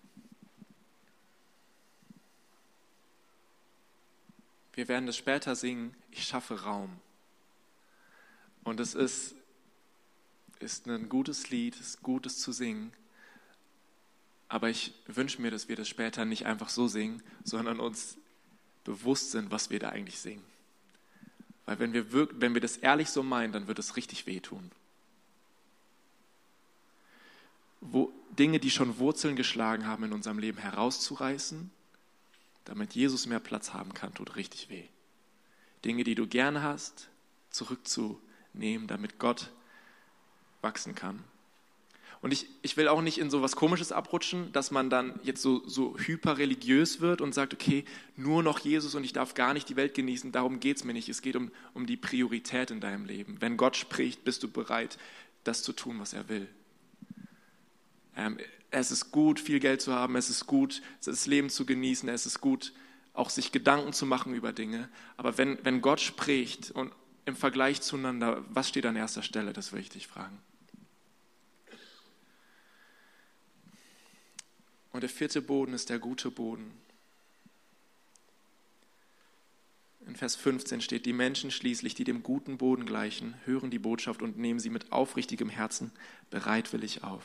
Wir 4.72 4.88
werden 4.88 5.08
es 5.08 5.16
später 5.16 5.56
singen, 5.56 5.94
ich 6.10 6.24
schaffe 6.24 6.64
Raum. 6.64 7.00
Und 8.62 8.80
es 8.80 8.94
ist, 8.94 9.34
ist 10.58 10.86
ein 10.86 11.08
gutes 11.08 11.50
Lied, 11.50 11.74
es 11.74 11.80
ist 11.80 12.02
gutes 12.02 12.40
zu 12.40 12.52
singen. 12.52 12.92
Aber 14.48 14.68
ich 14.68 14.92
wünsche 15.06 15.40
mir, 15.40 15.50
dass 15.50 15.68
wir 15.68 15.76
das 15.76 15.88
später 15.88 16.24
nicht 16.24 16.46
einfach 16.46 16.68
so 16.68 16.88
singen, 16.88 17.22
sondern 17.42 17.80
uns 17.80 18.16
bewusst 18.84 19.30
sind, 19.30 19.50
was 19.50 19.70
wir 19.70 19.78
da 19.78 19.88
eigentlich 19.88 20.18
singen. 20.18 20.44
Weil 21.66 21.78
wenn 21.80 21.92
wir, 21.92 22.12
wirk 22.12 22.30
wenn 22.34 22.54
wir 22.54 22.60
das 22.60 22.76
ehrlich 22.76 23.10
so 23.10 23.22
meinen, 23.22 23.52
dann 23.52 23.66
wird 23.66 23.78
es 23.78 23.96
richtig 23.96 24.26
wehtun. 24.26 24.70
Wo, 27.80 28.12
Dinge, 28.30 28.58
die 28.58 28.70
schon 28.70 28.98
Wurzeln 28.98 29.36
geschlagen 29.36 29.86
haben 29.86 30.04
in 30.04 30.12
unserem 30.12 30.38
Leben, 30.38 30.58
herauszureißen, 30.58 31.70
damit 32.64 32.94
Jesus 32.94 33.26
mehr 33.26 33.40
Platz 33.40 33.72
haben 33.72 33.94
kann, 33.94 34.14
tut 34.14 34.36
richtig 34.36 34.70
weh. 34.70 34.84
Dinge, 35.84 36.04
die 36.04 36.14
du 36.14 36.26
gerne 36.26 36.62
hast, 36.62 37.08
zurückzunehmen, 37.50 38.86
damit 38.86 39.18
Gott 39.18 39.50
wachsen 40.62 40.94
kann. 40.94 41.22
Und 42.26 42.32
ich, 42.32 42.48
ich 42.62 42.76
will 42.76 42.88
auch 42.88 43.02
nicht 43.02 43.18
in 43.18 43.30
so 43.30 43.40
was 43.40 43.54
Komisches 43.54 43.92
abrutschen, 43.92 44.50
dass 44.50 44.72
man 44.72 44.90
dann 44.90 45.14
jetzt 45.22 45.40
so, 45.42 45.62
so 45.68 45.96
hyperreligiös 45.96 47.00
wird 47.00 47.20
und 47.20 47.32
sagt, 47.32 47.54
okay, 47.54 47.84
nur 48.16 48.42
noch 48.42 48.58
Jesus 48.58 48.96
und 48.96 49.04
ich 49.04 49.12
darf 49.12 49.34
gar 49.34 49.54
nicht 49.54 49.68
die 49.68 49.76
Welt 49.76 49.94
genießen. 49.94 50.32
Darum 50.32 50.58
geht 50.58 50.78
es 50.78 50.82
mir 50.82 50.92
nicht. 50.92 51.08
Es 51.08 51.22
geht 51.22 51.36
um, 51.36 51.52
um 51.72 51.86
die 51.86 51.96
Priorität 51.96 52.72
in 52.72 52.80
deinem 52.80 53.04
Leben. 53.04 53.36
Wenn 53.38 53.56
Gott 53.56 53.76
spricht, 53.76 54.24
bist 54.24 54.42
du 54.42 54.50
bereit, 54.50 54.98
das 55.44 55.62
zu 55.62 55.72
tun, 55.72 56.00
was 56.00 56.14
er 56.14 56.28
will. 56.28 56.48
Ähm, 58.16 58.38
es 58.72 58.90
ist 58.90 59.12
gut, 59.12 59.38
viel 59.38 59.60
Geld 59.60 59.80
zu 59.80 59.94
haben. 59.94 60.16
Es 60.16 60.28
ist 60.28 60.48
gut, 60.48 60.82
das 61.04 61.28
Leben 61.28 61.48
zu 61.48 61.64
genießen. 61.64 62.08
Es 62.08 62.26
ist 62.26 62.40
gut, 62.40 62.72
auch 63.12 63.30
sich 63.30 63.52
Gedanken 63.52 63.92
zu 63.92 64.04
machen 64.04 64.34
über 64.34 64.52
Dinge. 64.52 64.88
Aber 65.16 65.38
wenn, 65.38 65.58
wenn 65.62 65.80
Gott 65.80 66.00
spricht 66.00 66.72
und 66.72 66.90
im 67.24 67.36
Vergleich 67.36 67.82
zueinander, 67.82 68.44
was 68.48 68.68
steht 68.68 68.84
an 68.84 68.96
erster 68.96 69.22
Stelle? 69.22 69.52
Das 69.52 69.72
will 69.72 69.78
ich 69.78 69.90
dich 69.90 70.08
fragen. 70.08 70.36
Und 74.96 75.02
der 75.02 75.10
vierte 75.10 75.42
Boden 75.42 75.74
ist 75.74 75.90
der 75.90 75.98
gute 75.98 76.30
Boden. 76.30 76.72
In 80.06 80.16
Vers 80.16 80.36
15 80.36 80.80
steht, 80.80 81.04
die 81.04 81.12
Menschen 81.12 81.50
schließlich, 81.50 81.94
die 81.94 82.04
dem 82.04 82.22
guten 82.22 82.56
Boden 82.56 82.86
gleichen, 82.86 83.34
hören 83.44 83.70
die 83.70 83.78
Botschaft 83.78 84.22
und 84.22 84.38
nehmen 84.38 84.58
sie 84.58 84.70
mit 84.70 84.92
aufrichtigem 84.92 85.50
Herzen 85.50 85.92
bereitwillig 86.30 87.04
auf. 87.04 87.24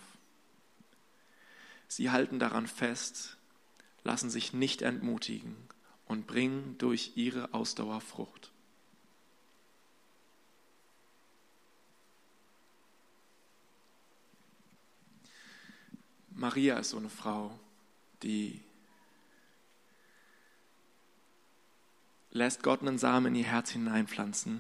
Sie 1.88 2.10
halten 2.10 2.40
daran 2.40 2.68
fest, 2.68 3.38
lassen 4.04 4.30
sich 4.30 4.52
nicht 4.52 4.82
entmutigen 4.82 5.56
und 6.08 6.28
bringen 6.28 6.76
durch 6.78 7.14
ihre 7.16 7.54
Ausdauer 7.54 8.02
Frucht. 8.02 8.51
Maria 16.42 16.80
ist 16.80 16.90
so 16.90 16.98
eine 16.98 17.10
Frau, 17.10 17.58
die 18.24 18.60
lässt 22.32 22.64
Gott 22.64 22.82
einen 22.82 22.98
Samen 22.98 23.28
in 23.28 23.42
ihr 23.42 23.46
Herz 23.46 23.70
hineinpflanzen. 23.70 24.60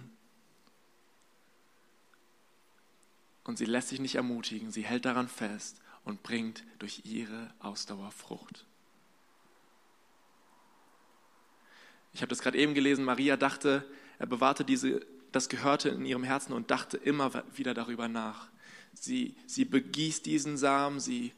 Und 3.44 3.58
sie 3.58 3.65
lässt 3.65 3.89
sich 3.89 4.00
nicht 4.00 4.13
ermutigen, 4.13 4.72
sie 4.72 4.84
hält 4.84 5.06
daran 5.06 5.28
fest 5.28 5.82
und 6.06 6.22
bringt 6.22 6.63
durch 6.78 7.02
ihre 7.04 7.52
Ausdauer 7.58 8.12
Frucht. 8.12 8.63
Ich 12.13 12.22
habe 12.22 12.30
das 12.30 12.41
gerade 12.41 12.60
eben 12.60 12.76
gelesen, 12.76 13.04
Maria 13.04 13.38
dachte, 13.38 13.84
er 14.20 14.28
bewahrte 14.28 14.63
diese, 14.63 15.04
das 15.32 15.50
Gehörte 15.50 15.89
in 15.89 16.06
ihrem 16.06 16.24
Herzen 16.24 16.54
und 16.54 16.70
dachte 16.70 16.98
immer 16.98 17.44
wieder 17.56 17.74
darüber 17.74 18.08
nach. 18.08 18.50
Sie, 18.94 19.36
sie 19.48 19.65
begießt 19.65 20.28
diesen 20.28 20.58
Samen, 20.58 21.00
sie 21.00 21.34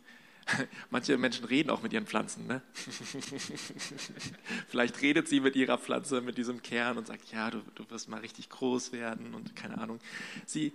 Manche 0.90 1.18
Menschen 1.18 1.46
reden 1.46 1.70
auch 1.70 1.82
mit 1.82 1.94
ihren 1.94 2.06
Pflanzen. 2.06 2.48
Ne? 2.48 2.62
Vielleicht 4.68 5.02
redet 5.02 5.28
sie 5.28 5.40
mit 5.40 5.56
ihrer 5.56 5.78
Pflanze, 5.78 6.22
mit 6.22 6.38
diesem 6.38 6.62
Kern 6.62 6.98
und 6.98 7.08
sagt, 7.08 7.32
ja, 7.32 7.50
du, 7.50 7.62
du 7.76 7.90
wirst 7.90 8.10
mal 8.10 8.20
richtig 8.20 8.50
groß 8.50 8.92
werden 8.92 9.34
und 9.34 9.56
keine 9.56 9.78
Ahnung. 9.78 10.00
Sie, 10.46 10.74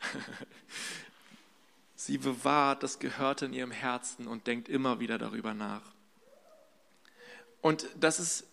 sie 1.96 2.18
bewahrt 2.18 2.82
das 2.82 2.98
Gehörte 2.98 3.46
in 3.46 3.52
ihrem 3.52 3.70
Herzen 3.70 4.26
und 4.26 4.46
denkt 4.46 4.68
immer 4.68 5.00
wieder 5.00 5.18
darüber 5.18 5.54
nach. 5.54 5.82
Und 7.60 7.86
das 7.98 8.18
ist 8.18 8.46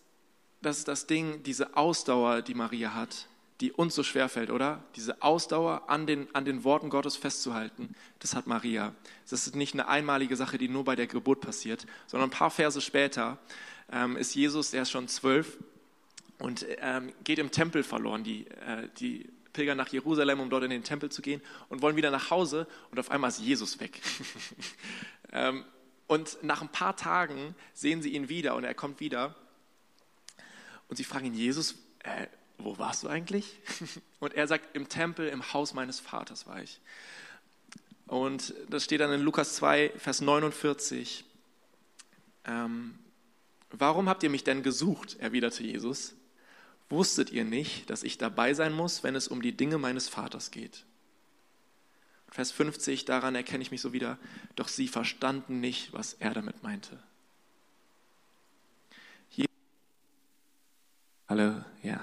das, 0.62 0.78
ist 0.78 0.88
das 0.88 1.06
Ding, 1.06 1.42
diese 1.42 1.76
Ausdauer, 1.76 2.42
die 2.42 2.54
Maria 2.54 2.94
hat 2.94 3.26
die 3.60 3.72
uns 3.72 3.94
so 3.94 4.02
schwer 4.02 4.28
fällt, 4.28 4.50
oder? 4.50 4.82
Diese 4.96 5.22
Ausdauer 5.22 5.88
an 5.88 6.06
den, 6.06 6.34
an 6.34 6.44
den 6.44 6.64
Worten 6.64 6.88
Gottes 6.88 7.16
festzuhalten, 7.16 7.94
das 8.18 8.34
hat 8.34 8.46
Maria. 8.46 8.94
Das 9.28 9.46
ist 9.46 9.54
nicht 9.54 9.74
eine 9.74 9.88
einmalige 9.88 10.36
Sache, 10.36 10.56
die 10.56 10.68
nur 10.68 10.84
bei 10.84 10.96
der 10.96 11.06
Geburt 11.06 11.40
passiert, 11.40 11.86
sondern 12.06 12.28
ein 12.28 12.32
paar 12.32 12.50
Verse 12.50 12.80
später 12.80 13.38
ähm, 13.92 14.16
ist 14.16 14.34
Jesus, 14.34 14.70
der 14.70 14.82
ist 14.82 14.90
schon 14.90 15.08
zwölf 15.08 15.58
und 16.38 16.64
ähm, 16.78 17.12
geht 17.22 17.38
im 17.38 17.50
Tempel 17.50 17.82
verloren. 17.82 18.24
Die, 18.24 18.46
äh, 18.46 18.88
die 18.98 19.28
pilgern 19.52 19.76
nach 19.76 19.88
Jerusalem, 19.88 20.40
um 20.40 20.48
dort 20.48 20.64
in 20.64 20.70
den 20.70 20.84
Tempel 20.84 21.10
zu 21.10 21.20
gehen 21.20 21.42
und 21.68 21.82
wollen 21.82 21.96
wieder 21.96 22.10
nach 22.10 22.30
Hause 22.30 22.66
und 22.90 22.98
auf 22.98 23.10
einmal 23.10 23.28
ist 23.28 23.40
Jesus 23.40 23.78
weg. 23.78 24.00
ähm, 25.32 25.64
und 26.06 26.42
nach 26.42 26.62
ein 26.62 26.68
paar 26.68 26.96
Tagen 26.96 27.54
sehen 27.74 28.00
sie 28.00 28.10
ihn 28.10 28.28
wieder 28.28 28.54
und 28.56 28.64
er 28.64 28.74
kommt 28.74 29.00
wieder 29.00 29.36
und 30.88 30.96
sie 30.96 31.04
fragen 31.04 31.26
ihn, 31.26 31.34
Jesus, 31.34 31.76
äh, 32.02 32.26
wo 32.64 32.78
warst 32.78 33.02
du 33.02 33.08
eigentlich? 33.08 33.58
Und 34.20 34.34
er 34.34 34.46
sagt, 34.46 34.76
im 34.76 34.88
Tempel, 34.88 35.28
im 35.28 35.52
Haus 35.52 35.74
meines 35.74 36.00
Vaters 36.00 36.46
war 36.46 36.62
ich. 36.62 36.80
Und 38.06 38.54
das 38.68 38.84
steht 38.84 39.00
dann 39.00 39.12
in 39.12 39.20
Lukas 39.20 39.54
2, 39.56 39.92
Vers 39.96 40.20
49. 40.20 41.24
Ähm, 42.44 42.98
Warum 43.70 44.08
habt 44.08 44.22
ihr 44.22 44.30
mich 44.30 44.44
denn 44.44 44.62
gesucht? 44.62 45.16
erwiderte 45.20 45.62
Jesus. 45.62 46.14
Wusstet 46.88 47.30
ihr 47.30 47.44
nicht, 47.44 47.88
dass 47.88 48.02
ich 48.02 48.18
dabei 48.18 48.52
sein 48.52 48.72
muss, 48.72 49.04
wenn 49.04 49.14
es 49.14 49.28
um 49.28 49.42
die 49.42 49.56
Dinge 49.56 49.78
meines 49.78 50.08
Vaters 50.08 50.50
geht? 50.50 50.84
Vers 52.28 52.50
50, 52.50 53.04
daran 53.04 53.34
erkenne 53.34 53.62
ich 53.62 53.70
mich 53.70 53.80
so 53.80 53.92
wieder, 53.92 54.18
doch 54.56 54.68
sie 54.68 54.88
verstanden 54.88 55.60
nicht, 55.60 55.92
was 55.92 56.14
er 56.14 56.34
damit 56.34 56.62
meinte. 56.62 57.00
Alle, 61.30 61.64
ja. 61.84 62.00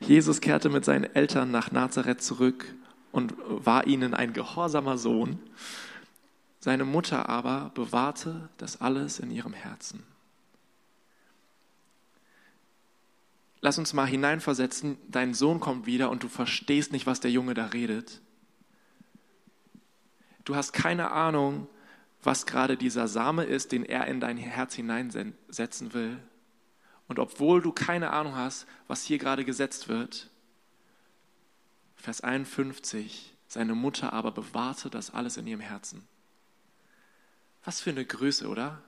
Jesus 0.00 0.40
kehrte 0.40 0.68
mit 0.68 0.84
seinen 0.84 1.04
Eltern 1.14 1.50
nach 1.50 1.70
Nazareth 1.70 2.22
zurück 2.22 2.74
und 3.12 3.34
war 3.46 3.86
ihnen 3.86 4.14
ein 4.14 4.32
gehorsamer 4.32 4.98
Sohn. 4.98 5.38
Seine 6.60 6.84
Mutter 6.84 7.28
aber 7.28 7.70
bewahrte 7.74 8.48
das 8.58 8.80
alles 8.80 9.18
in 9.18 9.30
ihrem 9.30 9.52
Herzen. 9.52 10.02
Lass 13.60 13.78
uns 13.78 13.92
mal 13.92 14.06
hineinversetzen, 14.06 14.98
dein 15.08 15.34
Sohn 15.34 15.58
kommt 15.58 15.86
wieder 15.86 16.10
und 16.10 16.22
du 16.22 16.28
verstehst 16.28 16.92
nicht, 16.92 17.06
was 17.06 17.20
der 17.20 17.32
Junge 17.32 17.54
da 17.54 17.66
redet. 17.66 18.20
Du 20.44 20.54
hast 20.54 20.72
keine 20.72 21.10
Ahnung, 21.10 21.66
was 22.22 22.46
gerade 22.46 22.76
dieser 22.76 23.08
Same 23.08 23.44
ist, 23.44 23.72
den 23.72 23.84
er 23.84 24.06
in 24.06 24.20
dein 24.20 24.36
Herz 24.36 24.74
hineinsetzen 24.74 25.92
will. 25.92 26.18
Und 27.08 27.18
obwohl 27.18 27.62
du 27.62 27.72
keine 27.72 28.10
Ahnung 28.10 28.36
hast, 28.36 28.66
was 28.86 29.04
hier 29.04 29.18
gerade 29.18 29.44
gesetzt 29.44 29.88
wird, 29.88 30.28
Vers 31.96 32.20
51, 32.20 33.34
seine 33.48 33.74
Mutter 33.74 34.12
aber 34.12 34.30
bewahrte 34.30 34.90
das 34.90 35.12
alles 35.12 35.36
in 35.36 35.46
ihrem 35.46 35.60
Herzen. 35.60 36.06
Was 37.64 37.80
für 37.80 37.90
eine 37.90 38.04
Größe, 38.04 38.46
oder? 38.46 38.80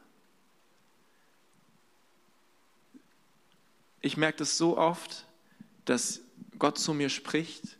Ich 4.00 4.16
merke 4.16 4.38
das 4.38 4.56
so 4.56 4.78
oft, 4.78 5.26
dass 5.84 6.20
Gott 6.58 6.78
zu 6.78 6.94
mir 6.94 7.08
spricht 7.08 7.78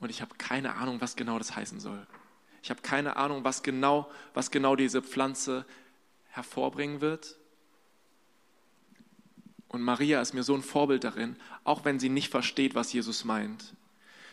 und 0.00 0.10
ich 0.10 0.20
habe 0.20 0.34
keine 0.36 0.74
Ahnung, 0.74 1.00
was 1.00 1.16
genau 1.16 1.38
das 1.38 1.54
heißen 1.54 1.80
soll. 1.80 2.06
Ich 2.62 2.70
habe 2.70 2.82
keine 2.82 3.16
Ahnung, 3.16 3.44
was 3.44 3.62
genau, 3.62 4.10
was 4.34 4.50
genau 4.50 4.76
diese 4.76 5.02
Pflanze 5.02 5.64
hervorbringen 6.28 7.00
wird. 7.00 7.36
Und 9.72 9.82
Maria 9.82 10.20
ist 10.20 10.34
mir 10.34 10.42
so 10.42 10.54
ein 10.54 10.62
Vorbild 10.62 11.02
darin, 11.02 11.36
auch 11.64 11.84
wenn 11.84 11.98
sie 11.98 12.10
nicht 12.10 12.28
versteht, 12.28 12.74
was 12.74 12.92
Jesus 12.92 13.24
meint, 13.24 13.74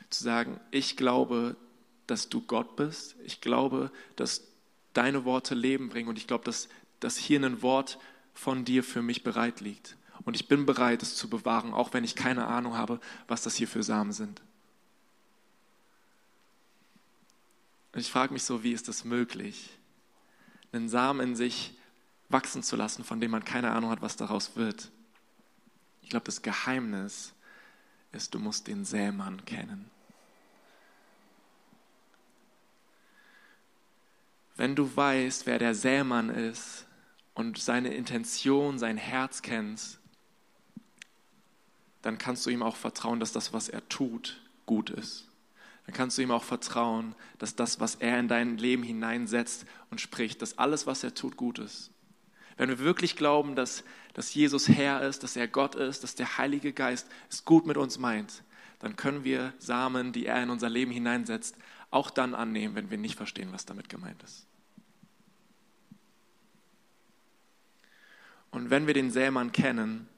zu 0.10 0.24
sagen, 0.24 0.60
ich 0.70 0.98
glaube, 0.98 1.56
dass 2.08 2.30
du 2.30 2.42
Gott 2.42 2.76
bist, 2.76 3.16
ich 3.24 3.40
glaube, 3.40 3.92
dass 4.16 4.44
deine 4.94 5.24
Worte 5.24 5.56
Leben 5.56 5.90
bringen 5.90 6.10
und 6.10 6.18
ich 6.18 6.28
glaube, 6.28 6.44
dass, 6.44 6.68
dass 7.00 7.18
hier 7.18 7.40
ein 7.44 7.62
Wort 7.62 8.00
von 8.34 8.66
dir 8.66 8.84
für 8.84 9.02
mich 9.02 9.24
bereit 9.24 9.62
liegt. 9.62 9.96
Und 10.26 10.36
ich 10.36 10.48
bin 10.48 10.66
bereit, 10.66 11.02
es 11.02 11.16
zu 11.16 11.30
bewahren, 11.30 11.74
auch 11.74 11.94
wenn 11.94 12.04
ich 12.04 12.16
keine 12.16 12.48
Ahnung 12.48 12.76
habe, 12.76 13.00
was 13.28 13.42
das 13.42 13.56
hier 13.56 13.68
für 13.68 13.84
Samen 13.84 14.12
sind. 14.12 14.42
Und 17.94 18.02
ich 18.02 18.12
frage 18.12 18.34
mich 18.34 18.44
so, 18.44 18.64
wie 18.64 18.74
ist 18.74 18.88
das 18.88 19.06
möglich, 19.06 19.70
einen 20.72 20.90
Samen 20.90 21.22
in 21.22 21.36
sich 21.36 21.74
wachsen 22.28 22.62
zu 22.62 22.76
lassen, 22.76 23.04
von 23.04 23.22
dem 23.22 23.32
man 23.32 23.46
keine 23.46 23.72
Ahnung 23.72 23.90
hat, 23.90 24.02
was 24.02 24.18
daraus 24.18 24.56
wird? 24.56 24.92
Ich 26.02 26.10
glaube, 26.10 26.26
das 26.26 26.42
Geheimnis 26.42 27.34
ist, 28.12 28.34
du 28.34 28.40
musst 28.40 28.68
den 28.68 28.86
Sämann 28.86 29.46
kennen. 29.46 29.90
Wenn 34.56 34.76
du 34.76 34.94
weißt, 34.94 35.46
wer 35.46 35.60
der 35.60 35.74
Sämann 35.74 36.30
ist 36.30 36.86
und 37.34 37.58
seine 37.58 37.94
Intention, 37.94 38.78
sein 38.78 38.98
Herz 38.98 39.42
kennst, 39.42 40.00
dann 42.02 42.18
kannst 42.18 42.46
du 42.46 42.50
ihm 42.50 42.64
auch 42.64 42.76
vertrauen, 42.76 43.20
dass 43.20 43.32
das, 43.32 43.54
was 43.54 43.70
er 43.70 43.88
tut, 43.88 44.42
gut 44.66 44.90
ist. 44.90 45.28
Dann 45.86 45.96
kannst 45.96 46.18
du 46.18 46.22
ihm 46.22 46.32
auch 46.32 46.44
vertrauen, 46.44 47.16
dass 47.38 47.56
das, 47.56 47.80
was 47.80 47.96
er 47.96 48.20
in 48.20 48.28
dein 48.28 48.58
Leben 48.58 48.84
hineinsetzt 48.84 49.66
und 49.90 50.02
spricht, 50.02 50.42
dass 50.42 50.58
alles, 50.58 50.86
was 50.86 51.04
er 51.04 51.16
tut, 51.16 51.38
gut 51.38 51.60
ist. 51.60 51.92
Wenn 52.60 52.68
wir 52.68 52.80
wirklich 52.80 53.16
glauben, 53.16 53.56
dass, 53.56 53.86
dass 54.14 54.34
Jesus 54.34 54.68
Herr 54.68 55.02
ist, 55.08 55.24
dass 55.24 55.38
er 55.38 55.48
Gott 55.48 55.76
ist, 55.76 56.04
dass 56.04 56.16
der 56.16 56.38
Heilige 56.38 56.74
Geist 56.74 57.08
es 57.30 57.46
gut 57.46 57.66
mit 57.66 57.78
uns 57.78 58.00
meint, 58.00 58.44
dann 58.80 58.98
können 58.98 59.24
wir 59.24 59.54
Samen, 59.60 60.12
die 60.12 60.26
er 60.26 60.44
in 60.44 60.50
unser 60.50 60.70
Leben 60.70 60.92
hineinsetzt, 60.92 61.56
auch 61.90 62.10
dann 62.10 62.36
annehmen, 62.36 62.76
wenn 62.76 62.92
wir 62.92 62.98
nicht 62.98 63.16
verstehen, 63.16 63.54
was 63.54 63.66
damit 63.66 63.88
gemeint 63.88 64.22
ist. 64.24 64.46
Und 68.52 68.70
wenn 68.70 68.88
wir 68.88 68.94
den 68.94 69.10
Sämann 69.10 69.54
kennen 69.54 70.10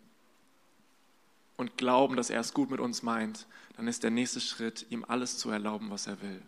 und 1.58 1.78
glauben, 1.78 2.16
dass 2.16 2.32
er 2.32 2.40
es 2.40 2.56
gut 2.56 2.72
mit 2.72 2.80
uns 2.80 3.04
meint, 3.04 3.46
dann 3.78 3.88
ist 3.88 4.02
der 4.02 4.10
nächste 4.10 4.42
Schritt, 4.42 4.88
ihm 4.90 5.06
alles 5.08 5.38
zu 5.38 5.52
erlauben, 5.52 5.92
was 5.92 6.08
er 6.08 6.20
will. 6.24 6.42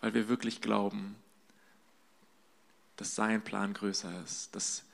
Weil 0.00 0.14
wir 0.14 0.30
wirklich 0.30 0.62
glauben, 0.62 1.14
dass 3.02 3.14
sein 3.14 3.42
Plan 3.42 3.74
größer 3.74 4.22
ist, 4.24 4.54
dass 4.54 4.84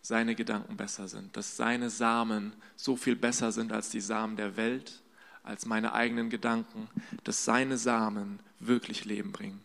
seine 0.00 0.34
Gedanken 0.34 0.76
besser 0.76 1.08
sind, 1.08 1.36
dass 1.36 1.56
seine 1.56 1.90
Samen 1.90 2.52
so 2.76 2.96
viel 2.96 3.16
besser 3.16 3.52
sind 3.52 3.72
als 3.72 3.90
die 3.90 4.00
Samen 4.00 4.36
der 4.36 4.56
Welt, 4.56 5.02
als 5.42 5.66
meine 5.66 5.92
eigenen 5.92 6.30
Gedanken, 6.30 6.88
dass 7.24 7.44
seine 7.44 7.76
Samen 7.76 8.40
wirklich 8.60 9.04
Leben 9.04 9.32
bringen. 9.32 9.64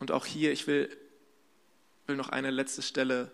und 0.00 0.10
auch 0.10 0.26
hier, 0.26 0.50
ich 0.50 0.66
will, 0.66 0.88
will 2.06 2.16
noch 2.16 2.30
eine 2.30 2.50
letzte 2.50 2.82
Stelle 2.82 3.30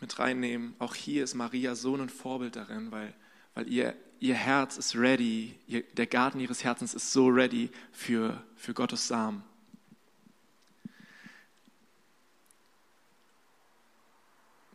mit 0.00 0.18
reinnehmen. 0.18 0.76
Auch 0.78 0.94
hier 0.94 1.24
ist 1.24 1.34
Maria 1.34 1.74
so 1.74 1.96
ein 1.96 2.08
Vorbild 2.08 2.54
darin, 2.54 2.92
weil, 2.92 3.12
weil 3.54 3.66
ihr, 3.66 3.96
ihr 4.20 4.34
Herz 4.34 4.76
ist 4.76 4.96
ready, 4.96 5.54
ihr, 5.66 5.82
der 5.96 6.06
Garten 6.06 6.40
ihres 6.40 6.64
Herzens 6.64 6.94
ist 6.94 7.12
so 7.12 7.28
ready 7.28 7.70
für, 7.92 8.42
für 8.56 8.74
Gottes 8.74 9.08
Samen. 9.08 9.42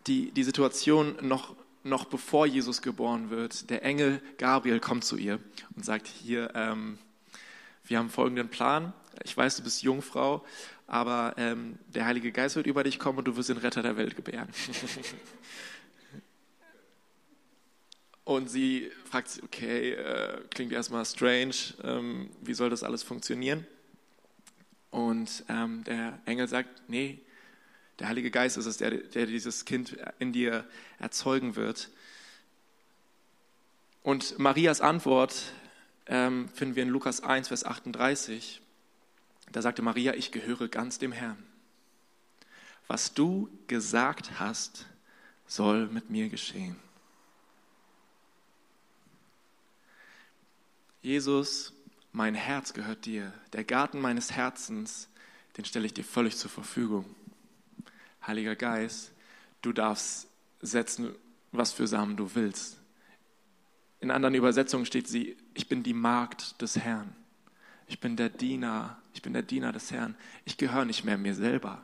Die, 0.08 0.32
die 0.32 0.44
Situation 0.44 1.16
noch, 1.22 1.56
noch 1.84 2.06
bevor 2.06 2.46
Jesus 2.46 2.82
geboren 2.82 3.30
wird, 3.30 3.70
der 3.70 3.84
Engel 3.84 4.22
Gabriel 4.38 4.80
kommt 4.80 5.04
zu 5.04 5.16
ihr 5.16 5.40
und 5.76 5.86
sagt, 5.86 6.08
hier, 6.08 6.52
ähm, 6.56 6.98
wir 7.86 8.00
haben 8.00 8.10
folgenden 8.10 8.50
Plan. 8.50 8.94
Ich 9.24 9.38
weiß, 9.38 9.58
du 9.58 9.64
bist 9.64 9.84
Jungfrau, 9.84 10.44
aber 10.88 11.36
ähm, 11.38 11.78
der 11.88 12.06
Heilige 12.06 12.32
Geist 12.32 12.56
wird 12.56 12.66
über 12.66 12.84
dich 12.84 13.00
kommen 13.00 13.20
und 13.20 13.26
du 13.26 13.36
wirst 13.36 13.50
den 13.50 13.58
Retter 13.58 13.84
der 13.84 13.98
Welt 13.98 14.16
gebären. 14.16 14.50
und 18.24 18.50
sie 18.50 18.92
fragt 19.10 19.30
sich, 19.30 19.44
okay, 19.44 19.94
äh, 19.94 20.42
klingt 20.50 20.72
erstmal 20.72 21.06
strange, 21.06 21.56
ähm, 21.84 22.30
wie 22.42 22.54
soll 22.54 22.70
das 22.70 22.84
alles 22.84 23.04
funktionieren? 23.04 23.66
Und 24.92 25.44
ähm, 25.50 25.84
der 25.86 26.20
Engel 26.26 26.48
sagt, 26.48 26.90
nee, 26.90 27.20
der 28.00 28.08
Heilige 28.10 28.32
Geist 28.32 28.58
ist 28.58 28.66
es, 28.66 28.78
der, 28.78 28.92
der 28.92 29.26
dieses 29.26 29.66
Kind 29.66 29.98
in 30.20 30.34
dir 30.34 30.66
erzeugen 31.00 31.56
wird. 31.56 31.90
Und 34.04 34.40
Marias 34.40 34.82
Antwort 34.82 35.54
ähm, 36.08 36.50
finden 36.50 36.76
wir 36.76 36.84
in 36.84 36.90
Lukas 36.90 37.22
1, 37.22 37.48
Vers 37.50 37.64
38. 37.64 38.62
Da 39.52 39.62
sagte 39.62 39.82
Maria, 39.82 40.14
ich 40.14 40.32
gehöre 40.32 40.68
ganz 40.68 40.98
dem 40.98 41.12
Herrn. 41.12 41.42
Was 42.88 43.14
du 43.14 43.50
gesagt 43.68 44.40
hast, 44.40 44.88
soll 45.48 45.88
mit 45.88 46.10
mir 46.10 46.30
geschehen. 46.30 46.76
Jesus, 51.02 51.74
mein 52.12 52.36
Herz 52.36 52.74
gehört 52.74 53.06
dir. 53.06 53.34
Der 53.54 53.64
Garten 53.64 54.00
meines 54.00 54.32
Herzens, 54.32 55.10
den 55.58 55.66
stelle 55.66 55.86
ich 55.86 55.94
dir 55.94 56.04
völlig 56.04 56.38
zur 56.38 56.52
Verfügung. 56.52 57.06
Heiliger 58.26 58.56
Geist, 58.56 59.12
du 59.62 59.74
darfst 59.74 60.28
setzen, 60.62 61.16
was 61.52 61.74
für 61.74 61.88
Samen 61.88 62.18
du 62.18 62.36
willst. 62.36 62.78
In 64.00 64.12
anderen 64.12 64.36
Übersetzungen 64.36 64.86
steht 64.86 65.08
sie, 65.08 65.38
ich 65.54 65.68
bin 65.68 65.84
die 65.84 65.94
Magd 65.94 66.62
des 66.62 66.78
Herrn. 66.78 67.16
Ich 67.88 68.00
bin 68.00 68.16
der 68.16 68.30
Diener, 68.30 68.98
ich 69.14 69.22
bin 69.22 69.34
der 69.34 69.42
Diener 69.42 69.72
des 69.72 69.92
Herrn. 69.92 70.16
Ich 70.46 70.58
gehöre 70.58 70.86
nicht 70.86 71.04
mehr 71.04 71.18
mir 71.18 71.36
selber. 71.36 71.84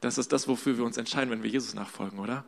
Das 0.00 0.18
ist 0.18 0.32
das, 0.32 0.48
wofür 0.48 0.76
wir 0.76 0.84
uns 0.84 0.96
entscheiden, 0.96 1.30
wenn 1.30 1.42
wir 1.42 1.50
Jesus 1.50 1.74
nachfolgen, 1.74 2.18
oder? 2.18 2.44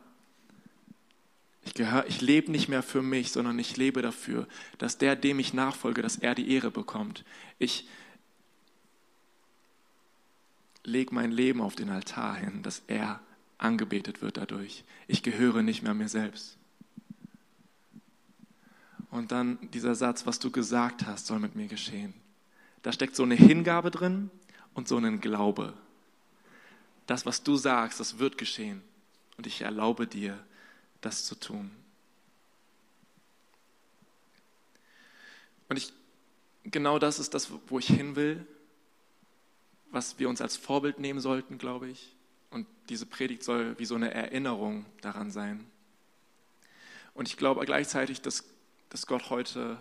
Ich, 1.65 1.73
ich 2.07 2.21
lebe 2.21 2.51
nicht 2.51 2.69
mehr 2.69 2.83
für 2.83 3.01
mich, 3.01 3.31
sondern 3.31 3.59
ich 3.59 3.75
lebe 3.75 4.01
dafür, 4.01 4.47
dass 4.77 4.97
der, 4.97 5.15
dem 5.15 5.39
ich 5.39 5.53
nachfolge, 5.53 6.01
dass 6.01 6.15
er 6.15 6.35
die 6.35 6.51
Ehre 6.51 6.71
bekommt. 6.71 7.25
Ich 7.59 7.87
lege 10.83 11.13
mein 11.13 11.31
Leben 11.31 11.61
auf 11.61 11.75
den 11.75 11.89
Altar 11.89 12.35
hin, 12.35 12.63
dass 12.63 12.83
er 12.87 13.19
angebetet 13.57 14.21
wird 14.21 14.37
dadurch. 14.37 14.83
Ich 15.07 15.23
gehöre 15.23 15.63
nicht 15.63 15.81
mehr 15.81 15.93
mir 15.93 16.09
selbst. 16.09 16.57
Und 19.09 19.31
dann 19.31 19.57
dieser 19.71 19.95
Satz, 19.95 20.25
was 20.25 20.39
du 20.39 20.51
gesagt 20.51 21.05
hast, 21.05 21.25
soll 21.25 21.39
mit 21.39 21.55
mir 21.55 21.67
geschehen. 21.67 22.13
Da 22.83 22.91
steckt 22.91 23.15
so 23.15 23.23
eine 23.23 23.35
Hingabe 23.35 23.89
drin 23.89 24.29
und 24.73 24.87
so 24.87 24.97
ein 24.97 25.21
Glaube. 25.21 25.73
Das, 27.07 27.25
was 27.25 27.41
du 27.41 27.55
sagst, 27.55 27.99
das 27.99 28.19
wird 28.19 28.37
geschehen. 28.37 28.81
Und 29.37 29.47
ich 29.47 29.61
erlaube 29.61 30.05
dir, 30.05 30.37
das 31.05 31.25
zu 31.25 31.35
tun. 31.35 31.71
Und 35.69 35.77
ich, 35.77 35.93
genau 36.63 36.99
das 36.99 37.19
ist 37.19 37.33
das, 37.33 37.49
wo 37.67 37.79
ich 37.79 37.87
hin 37.87 38.15
will, 38.15 38.45
was 39.91 40.19
wir 40.19 40.29
uns 40.29 40.41
als 40.41 40.57
Vorbild 40.57 40.99
nehmen 40.99 41.19
sollten, 41.19 41.57
glaube 41.57 41.89
ich. 41.89 42.13
Und 42.51 42.67
diese 42.89 43.05
Predigt 43.05 43.43
soll 43.43 43.77
wie 43.79 43.85
so 43.85 43.95
eine 43.95 44.13
Erinnerung 44.13 44.85
daran 45.01 45.31
sein. 45.31 45.65
Und 47.13 47.27
ich 47.27 47.37
glaube 47.37 47.65
gleichzeitig, 47.65 48.21
dass 48.21 48.43
dass 48.95 49.07
Gott 49.07 49.29
heute 49.29 49.77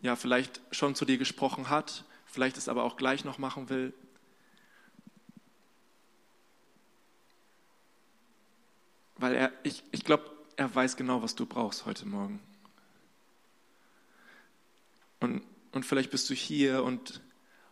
ja 0.00 0.16
vielleicht 0.16 0.60
schon 0.72 0.94
zu 0.94 1.04
dir 1.04 1.18
gesprochen 1.18 1.68
hat, 1.68 2.04
vielleicht 2.26 2.56
es 2.56 2.68
aber 2.68 2.82
auch 2.82 2.96
gleich 2.96 3.24
noch 3.24 3.38
machen 3.38 3.68
will. 3.68 3.92
Weil 9.20 9.34
er, 9.34 9.52
ich, 9.62 9.84
ich 9.92 10.04
glaube, 10.04 10.30
er 10.56 10.74
weiß 10.74 10.96
genau, 10.96 11.22
was 11.22 11.34
du 11.34 11.44
brauchst 11.44 11.84
heute 11.84 12.08
Morgen. 12.08 12.40
Und, 15.20 15.42
und 15.72 15.84
vielleicht 15.84 16.10
bist 16.10 16.30
du 16.30 16.34
hier 16.34 16.82
und, 16.82 17.20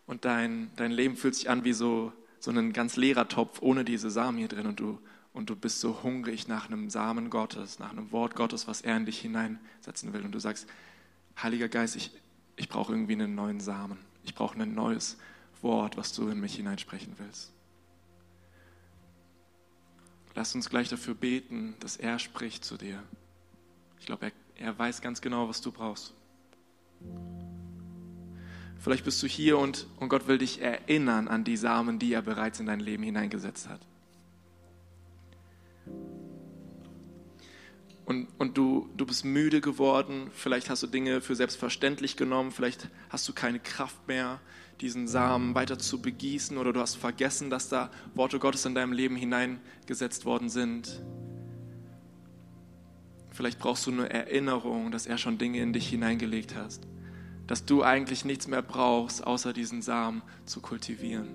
und 0.06 0.26
dein, 0.26 0.70
dein 0.76 0.92
Leben 0.92 1.16
fühlt 1.16 1.34
sich 1.34 1.48
an 1.48 1.64
wie 1.64 1.72
so, 1.72 2.12
so 2.38 2.50
ein 2.50 2.74
ganz 2.74 2.96
leerer 2.96 3.28
Topf 3.28 3.62
ohne 3.62 3.84
diese 3.84 4.10
Samen 4.10 4.36
hier 4.36 4.48
drin 4.48 4.66
und 4.66 4.78
du, 4.78 5.00
und 5.32 5.48
du 5.48 5.56
bist 5.56 5.80
so 5.80 6.02
hungrig 6.02 6.48
nach 6.48 6.66
einem 6.66 6.90
Samen 6.90 7.30
Gottes, 7.30 7.78
nach 7.78 7.92
einem 7.92 8.12
Wort 8.12 8.34
Gottes, 8.34 8.68
was 8.68 8.82
er 8.82 8.98
in 8.98 9.06
dich 9.06 9.18
hineinsetzen 9.18 10.12
will. 10.12 10.26
Und 10.26 10.32
du 10.32 10.38
sagst, 10.38 10.68
Heiliger 11.42 11.68
Geist, 11.68 11.96
ich, 11.96 12.10
ich 12.56 12.68
brauche 12.68 12.92
irgendwie 12.92 13.14
einen 13.14 13.34
neuen 13.34 13.60
Samen. 13.60 13.98
Ich 14.22 14.34
brauche 14.34 14.60
ein 14.60 14.74
neues 14.74 15.16
Wort, 15.62 15.96
was 15.96 16.12
du 16.12 16.28
in 16.28 16.40
mich 16.40 16.56
hineinsprechen 16.56 17.14
willst. 17.16 17.52
Lass 20.38 20.54
uns 20.54 20.70
gleich 20.70 20.88
dafür 20.88 21.16
beten, 21.16 21.74
dass 21.80 21.96
er 21.96 22.20
spricht 22.20 22.64
zu 22.64 22.76
dir. 22.76 23.02
Ich 23.98 24.06
glaube, 24.06 24.26
er, 24.26 24.66
er 24.66 24.78
weiß 24.78 25.00
ganz 25.00 25.20
genau, 25.20 25.48
was 25.48 25.60
du 25.60 25.72
brauchst. 25.72 26.14
Vielleicht 28.78 29.04
bist 29.04 29.20
du 29.20 29.26
hier 29.26 29.58
und, 29.58 29.88
und 29.98 30.08
Gott 30.08 30.28
will 30.28 30.38
dich 30.38 30.62
erinnern 30.62 31.26
an 31.26 31.42
die 31.42 31.56
Samen, 31.56 31.98
die 31.98 32.12
er 32.12 32.22
bereits 32.22 32.60
in 32.60 32.66
dein 32.66 32.78
Leben 32.78 33.02
hineingesetzt 33.02 33.68
hat. 33.68 33.80
Und, 38.04 38.28
und 38.38 38.56
du, 38.56 38.88
du 38.96 39.06
bist 39.06 39.24
müde 39.24 39.60
geworden, 39.60 40.30
vielleicht 40.32 40.70
hast 40.70 40.84
du 40.84 40.86
Dinge 40.86 41.20
für 41.20 41.34
selbstverständlich 41.34 42.16
genommen, 42.16 42.52
vielleicht 42.52 42.88
hast 43.10 43.28
du 43.28 43.32
keine 43.32 43.58
Kraft 43.58 44.06
mehr, 44.06 44.40
diesen 44.80 45.08
Samen 45.08 45.54
weiter 45.54 45.78
zu 45.78 46.00
begießen 46.00 46.56
oder 46.56 46.72
du 46.72 46.80
hast 46.80 46.96
vergessen, 46.96 47.50
dass 47.50 47.68
da 47.68 47.90
Worte 48.14 48.38
Gottes 48.38 48.64
in 48.64 48.74
deinem 48.74 48.92
Leben 48.92 49.16
hineingesetzt 49.16 50.24
worden 50.24 50.48
sind. 50.48 51.02
Vielleicht 53.30 53.58
brauchst 53.58 53.86
du 53.86 53.92
eine 53.92 54.10
Erinnerung, 54.10 54.90
dass 54.90 55.06
er 55.06 55.18
schon 55.18 55.38
Dinge 55.38 55.60
in 55.60 55.72
dich 55.72 55.88
hineingelegt 55.88 56.54
hat, 56.56 56.80
dass 57.46 57.64
du 57.64 57.82
eigentlich 57.82 58.24
nichts 58.24 58.48
mehr 58.48 58.62
brauchst, 58.62 59.26
außer 59.26 59.52
diesen 59.52 59.82
Samen 59.82 60.22
zu 60.44 60.60
kultivieren. 60.60 61.28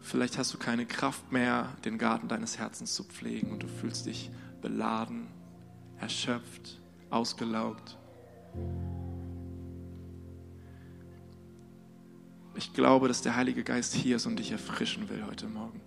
Vielleicht 0.00 0.36
hast 0.36 0.52
du 0.52 0.58
keine 0.58 0.84
Kraft 0.84 1.32
mehr, 1.32 1.74
den 1.86 1.96
Garten 1.96 2.28
deines 2.28 2.58
Herzens 2.58 2.94
zu 2.94 3.04
pflegen 3.04 3.50
und 3.50 3.62
du 3.62 3.66
fühlst 3.66 4.04
dich 4.04 4.30
beladen, 4.60 5.28
erschöpft, 5.98 6.81
ausgelaugt. 7.12 7.98
Ich 12.54 12.72
glaube, 12.72 13.08
dass 13.08 13.22
der 13.22 13.36
Heilige 13.36 13.64
Geist 13.64 13.94
hier 13.94 14.16
ist 14.16 14.26
und 14.26 14.38
dich 14.38 14.52
erfrischen 14.52 15.08
will 15.08 15.24
heute 15.26 15.46
Morgen. 15.46 15.80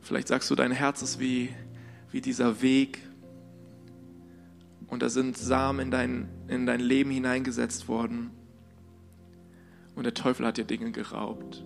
Vielleicht 0.00 0.28
sagst 0.28 0.50
du, 0.50 0.54
dein 0.54 0.72
Herz 0.72 1.00
ist 1.00 1.18
wie, 1.18 1.48
wie 2.10 2.20
dieser 2.20 2.60
Weg, 2.60 3.00
und 4.86 5.02
da 5.02 5.08
sind 5.08 5.36
Samen 5.36 5.80
in 5.80 5.90
dein, 5.90 6.28
in 6.46 6.66
dein 6.66 6.78
Leben 6.78 7.10
hineingesetzt 7.10 7.88
worden. 7.88 8.30
Und 9.96 10.04
der 10.04 10.14
Teufel 10.14 10.46
hat 10.46 10.56
dir 10.56 10.64
Dinge 10.64 10.92
geraubt. 10.92 11.64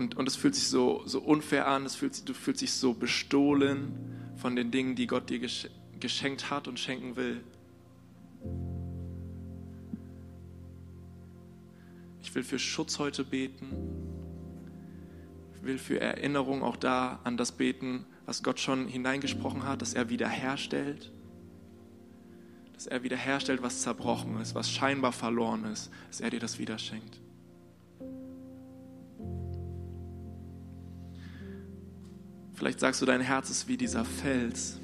Und, 0.00 0.16
und 0.16 0.26
es 0.26 0.34
fühlt 0.34 0.54
sich 0.54 0.68
so, 0.68 1.02
so 1.04 1.20
unfair 1.20 1.68
an, 1.68 1.84
es 1.86 1.94
fühlt, 1.94 2.28
du 2.28 2.34
fühlst 2.34 2.62
dich 2.62 2.72
so 2.72 2.94
bestohlen 2.94 3.92
von 4.36 4.56
den 4.56 4.70
Dingen, 4.70 4.96
die 4.96 5.06
Gott 5.06 5.30
dir 5.30 5.40
geschenkt 6.00 6.50
hat 6.50 6.66
und 6.66 6.80
schenken 6.80 7.16
will. 7.16 7.44
Ich 12.22 12.34
will 12.34 12.42
für 12.42 12.58
Schutz 12.58 12.98
heute 12.98 13.24
beten 13.24 14.00
will 15.62 15.78
für 15.78 16.00
Erinnerung 16.00 16.62
auch 16.62 16.76
da 16.76 17.20
an 17.24 17.36
das 17.36 17.52
beten, 17.52 18.06
was 18.26 18.42
Gott 18.42 18.60
schon 18.60 18.88
hineingesprochen 18.88 19.64
hat, 19.64 19.82
dass 19.82 19.94
er 19.94 20.08
wiederherstellt, 20.08 21.12
dass 22.72 22.86
er 22.86 23.02
wiederherstellt, 23.02 23.62
was 23.62 23.82
zerbrochen 23.82 24.40
ist, 24.40 24.54
was 24.54 24.70
scheinbar 24.70 25.12
verloren 25.12 25.64
ist, 25.64 25.90
dass 26.08 26.20
er 26.20 26.30
dir 26.30 26.40
das 26.40 26.58
wieder 26.58 26.78
schenkt. 26.78 27.20
Vielleicht 32.60 32.78
sagst 32.78 33.00
du, 33.00 33.06
dein 33.06 33.22
Herz 33.22 33.48
ist 33.48 33.66
wie 33.68 33.78
dieser 33.78 34.04
Fels. 34.04 34.78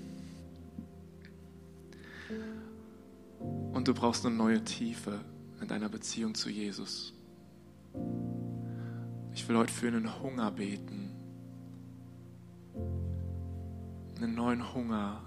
Und 3.39 3.87
du 3.87 3.93
brauchst 3.93 4.24
eine 4.24 4.35
neue 4.35 4.64
Tiefe 4.64 5.20
in 5.61 5.68
deiner 5.68 5.91
Beziehung 5.91 6.35
zu 6.35 6.49
Jesus. 6.49 7.12
Ich 9.35 9.47
will 9.47 9.59
heute 9.59 9.72
für 9.72 9.89
einen 9.89 10.20
Hunger 10.20 10.51
beten. 10.51 11.11
Einen 14.16 14.35
neuen 14.35 14.74
Hunger 14.74 15.22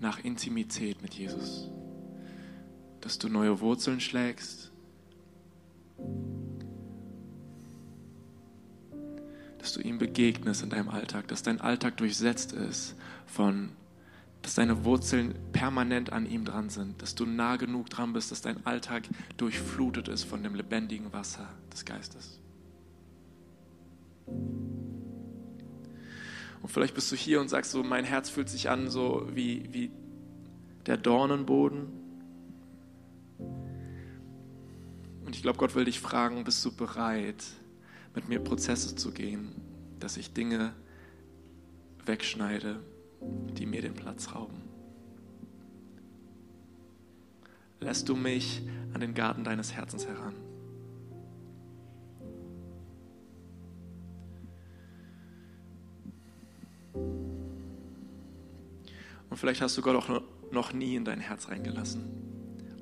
nach 0.00 0.18
Intimität 0.18 1.00
mit 1.00 1.14
Jesus 1.14 1.70
dass 3.06 3.20
du 3.20 3.28
neue 3.28 3.60
Wurzeln 3.60 4.00
schlägst, 4.00 4.72
dass 9.66 9.74
du 9.74 9.80
ihm 9.80 9.98
begegnest 9.98 10.62
in 10.62 10.70
deinem 10.70 10.88
Alltag, 10.88 11.26
dass 11.26 11.42
dein 11.42 11.60
Alltag 11.60 11.96
durchsetzt 11.96 12.52
ist 12.52 12.94
von, 13.26 13.70
dass 14.42 14.54
deine 14.54 14.84
Wurzeln 14.84 15.34
permanent 15.50 16.12
an 16.12 16.24
ihm 16.24 16.44
dran 16.44 16.68
sind, 16.68 17.02
dass 17.02 17.16
du 17.16 17.26
nah 17.26 17.56
genug 17.56 17.90
dran 17.90 18.12
bist, 18.12 18.30
dass 18.30 18.42
dein 18.42 18.64
Alltag 18.64 19.08
durchflutet 19.38 20.06
ist 20.06 20.22
von 20.22 20.44
dem 20.44 20.54
lebendigen 20.54 21.12
Wasser 21.12 21.48
des 21.72 21.84
Geistes. 21.84 22.38
Und 26.62 26.68
vielleicht 26.68 26.94
bist 26.94 27.10
du 27.10 27.16
hier 27.16 27.40
und 27.40 27.48
sagst 27.48 27.72
so, 27.72 27.82
mein 27.82 28.04
Herz 28.04 28.30
fühlt 28.30 28.48
sich 28.48 28.70
an 28.70 28.88
so 28.88 29.28
wie, 29.34 29.68
wie 29.72 29.90
der 30.86 30.96
Dornenboden 30.96 31.88
Und 35.26 35.34
ich 35.34 35.42
glaube, 35.42 35.58
Gott 35.58 35.74
will 35.74 35.84
dich 35.84 35.98
fragen, 35.98 36.44
bist 36.44 36.64
du 36.64 36.70
bereit, 36.70 37.42
mit 38.16 38.28
mir 38.28 38.40
Prozesse 38.40 38.96
zu 38.96 39.12
gehen, 39.12 39.52
dass 40.00 40.16
ich 40.16 40.32
Dinge 40.32 40.72
wegschneide, 42.06 42.80
die 43.20 43.66
mir 43.66 43.82
den 43.82 43.94
Platz 43.94 44.34
rauben? 44.34 44.62
Lässt 47.78 48.08
du 48.08 48.16
mich 48.16 48.62
an 48.94 49.00
den 49.00 49.14
Garten 49.14 49.44
deines 49.44 49.74
Herzens 49.74 50.06
heran? 50.06 50.34
Und 59.28 59.36
vielleicht 59.36 59.60
hast 59.60 59.76
du 59.76 59.82
Gott 59.82 59.96
auch 59.96 60.22
noch 60.50 60.72
nie 60.72 60.96
in 60.96 61.04
dein 61.04 61.20
Herz 61.20 61.48
reingelassen 61.48 62.02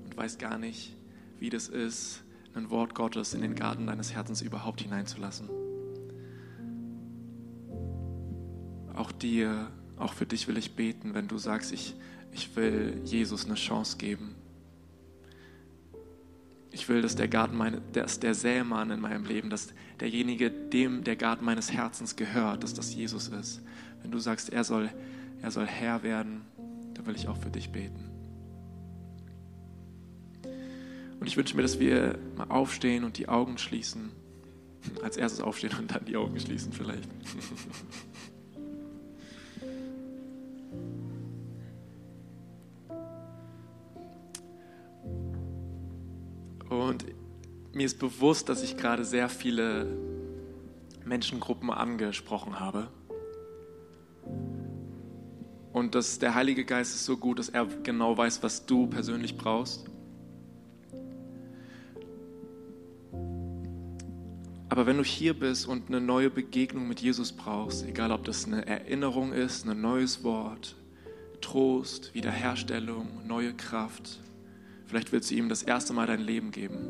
und 0.05 0.17
weißt 0.17 0.39
gar 0.39 0.59
nicht, 0.59 0.97
wie 1.41 1.51
das 1.51 1.69
ist, 1.69 2.24
ein 2.55 2.71
Wort 2.71 2.95
Gottes 2.95 3.35
in 3.35 3.43
den 3.43 3.55
Garten 3.55 3.87
deines 3.87 4.15
Herzens 4.15 4.43
überhaupt 4.43 4.81
hineinzulassen. 4.81 5.49
Auch 8.95 9.11
dir, 9.11 9.69
auch 9.99 10.13
für 10.13 10.27
dich 10.27 10.47
will 10.47 10.57
ich 10.57 10.77
beten, 10.77 11.15
wenn 11.15 11.27
du 11.27 11.37
sagst, 11.39 11.73
ich, 11.73 11.95
ich 12.33 12.55
will 12.57 13.01
Jesus 13.05 13.45
eine 13.45 13.55
Chance 13.55 13.97
geben. 13.97 14.37
Ich 16.71 16.89
will, 16.89 17.03
dass 17.03 17.15
der 17.15 17.29
Garten 17.29 17.57
meine, 17.57 17.81
dass 17.93 18.19
der 18.19 18.35
Sämann 18.35 18.91
in 18.91 19.01
meinem 19.01 19.25
Leben, 19.25 19.51
dass 19.51 19.73
derjenige, 20.01 20.51
dem 20.51 21.05
der 21.05 21.17
Garten 21.17 21.45
meines 21.45 21.73
Herzens 21.73 22.17
gehört, 22.17 22.63
dass 22.63 22.75
das 22.75 22.95
Jesus 22.95 23.29
ist. 23.29 23.63
Wenn 24.03 24.11
du 24.11 24.19
sagst, 24.19 24.53
er 24.53 24.65
soll, 24.65 24.91
er 25.41 25.51
soll 25.51 25.67
Herr 25.67 26.03
werden, 26.03 26.43
dann 26.95 27.07
will 27.07 27.15
ich 27.15 27.29
auch 27.29 27.37
für 27.37 27.51
dich 27.51 27.71
beten. 27.71 28.14
Und 31.21 31.27
ich 31.27 31.37
wünsche 31.37 31.57
mir, 31.57 31.63
dass 31.63 31.79
wir 31.79 32.19
mal 32.37 32.49
aufstehen 32.49 33.05
und 33.05 33.19
die 33.19 33.29
Augen 33.29 33.59
schließen. 33.59 34.11
Als 35.03 35.17
erstes 35.17 35.41
aufstehen 35.41 35.73
und 35.79 35.95
dann 35.95 36.05
die 36.05 36.17
Augen 36.17 36.39
schließen 36.39 36.73
vielleicht. 36.73 37.09
Und 46.69 47.05
mir 47.73 47.87
ist 47.87 47.99
bewusst, 47.99 48.49
dass 48.49 48.63
ich 48.63 48.77
gerade 48.77 49.05
sehr 49.05 49.29
viele 49.29 49.87
Menschengruppen 51.05 51.71
angesprochen 51.71 52.61
habe. 52.61 52.89
Und 55.73 55.95
dass 55.95 56.19
der 56.19 56.35
Heilige 56.35 56.65
Geist 56.65 56.95
ist 56.95 57.05
so 57.05 57.17
gut, 57.17 57.39
dass 57.39 57.49
er 57.49 57.67
genau 57.67 58.17
weiß, 58.17 58.43
was 58.43 58.65
du 58.67 58.87
persönlich 58.87 59.37
brauchst. 59.37 59.87
Aber 64.75 64.87
wenn 64.87 64.97
du 64.97 65.05
hier 65.05 65.35
bist 65.35 65.69
und 65.69 65.87
eine 65.87 66.01
neue 66.01 66.31
Begegnung 66.31 66.89
mit 66.89 66.99
Jesus 66.99 67.31
brauchst, 67.31 67.87
egal 67.87 68.11
ob 68.11 68.25
das 68.25 68.45
eine 68.45 68.67
Erinnerung 68.67 69.33
ist, 69.33 69.69
ein 69.69 69.81
neues 69.81 70.25
Wort, 70.25 70.75
Trost, 71.41 72.13
Wiederherstellung, 72.13 73.25
neue 73.25 73.55
Kraft, 73.55 74.19
vielleicht 74.87 75.13
willst 75.13 75.31
du 75.31 75.37
ihm 75.37 75.49
das 75.49 75.63
erste 75.63 75.93
Mal 75.93 76.09
dein 76.09 76.19
Leben 76.19 76.51
geben, 76.51 76.89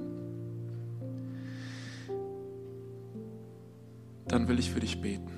dann 4.29 4.49
will 4.49 4.59
ich 4.59 4.71
für 4.71 4.81
dich 4.81 5.03
beten. 5.03 5.33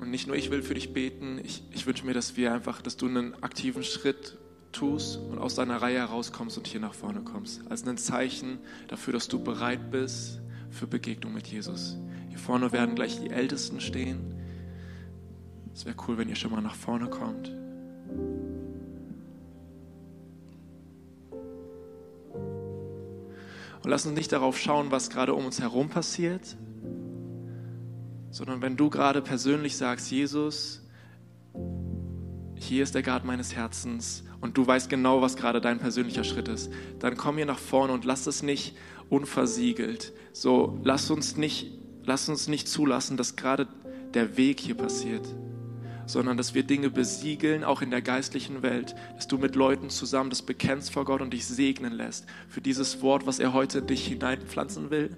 Und 0.00 0.10
nicht 0.10 0.26
nur 0.26 0.34
ich 0.34 0.50
will 0.50 0.64
für 0.64 0.74
dich 0.74 0.92
beten, 0.92 1.40
ich, 1.44 1.62
ich 1.70 1.86
wünsche 1.86 2.04
mir, 2.04 2.12
dass 2.12 2.36
wir 2.36 2.52
einfach, 2.52 2.82
dass 2.82 2.96
du 2.96 3.06
einen 3.06 3.40
aktiven 3.40 3.84
Schritt 3.84 4.36
tust 4.74 5.16
und 5.16 5.38
aus 5.38 5.54
deiner 5.54 5.80
Reihe 5.80 5.98
herauskommst 5.98 6.58
und 6.58 6.66
hier 6.66 6.80
nach 6.80 6.94
vorne 6.94 7.20
kommst. 7.20 7.62
Als 7.70 7.86
ein 7.86 7.96
Zeichen 7.96 8.58
dafür, 8.88 9.12
dass 9.12 9.28
du 9.28 9.42
bereit 9.42 9.90
bist 9.90 10.40
für 10.70 10.86
Begegnung 10.86 11.32
mit 11.32 11.46
Jesus. 11.46 11.96
Hier 12.28 12.38
vorne 12.38 12.72
werden 12.72 12.94
gleich 12.94 13.20
die 13.20 13.30
Ältesten 13.30 13.80
stehen. 13.80 14.34
Es 15.72 15.86
wäre 15.86 15.96
cool, 16.06 16.18
wenn 16.18 16.28
ihr 16.28 16.36
schon 16.36 16.50
mal 16.50 16.60
nach 16.60 16.74
vorne 16.74 17.08
kommt. 17.08 17.50
Und 23.82 23.90
lass 23.90 24.06
uns 24.06 24.16
nicht 24.16 24.32
darauf 24.32 24.58
schauen, 24.58 24.90
was 24.90 25.10
gerade 25.10 25.34
um 25.34 25.44
uns 25.44 25.60
herum 25.60 25.90
passiert, 25.90 26.56
sondern 28.30 28.62
wenn 28.62 28.76
du 28.76 28.88
gerade 28.88 29.20
persönlich 29.20 29.76
sagst, 29.76 30.10
Jesus, 30.10 30.80
hier 32.56 32.82
ist 32.82 32.94
der 32.94 33.02
Garten 33.02 33.26
meines 33.26 33.54
Herzens 33.54 34.24
und 34.44 34.58
du 34.58 34.66
weißt 34.66 34.90
genau, 34.90 35.22
was 35.22 35.36
gerade 35.36 35.62
dein 35.62 35.78
persönlicher 35.78 36.22
Schritt 36.22 36.48
ist, 36.48 36.70
dann 36.98 37.16
komm 37.16 37.36
hier 37.36 37.46
nach 37.46 37.58
vorne 37.58 37.94
und 37.94 38.04
lass 38.04 38.26
es 38.26 38.42
nicht 38.42 38.76
unversiegelt. 39.08 40.12
So, 40.34 40.78
lass 40.84 41.10
uns 41.10 41.38
nicht, 41.38 41.72
lass 42.04 42.28
uns 42.28 42.46
nicht 42.46 42.68
zulassen, 42.68 43.16
dass 43.16 43.36
gerade 43.36 43.66
der 44.12 44.36
Weg 44.36 44.60
hier 44.60 44.74
passiert, 44.74 45.26
sondern 46.04 46.36
dass 46.36 46.52
wir 46.52 46.62
Dinge 46.62 46.90
besiegeln, 46.90 47.64
auch 47.64 47.80
in 47.80 47.90
der 47.90 48.02
geistlichen 48.02 48.62
Welt, 48.62 48.94
dass 49.16 49.28
du 49.28 49.38
mit 49.38 49.56
Leuten 49.56 49.88
zusammen 49.88 50.28
das 50.28 50.42
bekennst 50.42 50.92
vor 50.92 51.06
Gott 51.06 51.22
und 51.22 51.32
dich 51.32 51.46
segnen 51.46 51.94
lässt 51.94 52.26
für 52.50 52.60
dieses 52.60 53.00
Wort, 53.00 53.26
was 53.26 53.38
er 53.38 53.54
heute 53.54 53.78
in 53.78 53.86
dich 53.86 54.06
hineinpflanzen 54.06 54.90
will. 54.90 55.16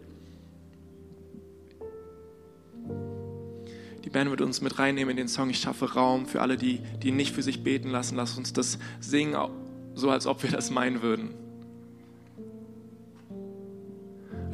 Band 4.17 4.31
wird 4.31 4.41
uns 4.41 4.63
mit 4.63 4.79
reinnehmen 4.79 5.11
in 5.11 5.19
den 5.19 5.29
Song 5.29 5.51
Ich 5.51 5.59
schaffe 5.59 5.93
Raum 5.93 6.25
für 6.25 6.41
alle, 6.41 6.57
die, 6.57 6.81
die 7.03 7.13
nicht 7.13 7.35
für 7.35 7.43
sich 7.43 7.63
beten 7.63 7.91
lassen. 7.91 8.17
Lass 8.17 8.39
uns 8.39 8.55
das 8.55 8.79
singen, 8.99 9.37
so 9.95 10.09
als 10.09 10.27
ob 10.27 10.43
wir 10.43 10.51
das 10.51 10.71
meinen 10.71 11.03
würden. 11.03 11.35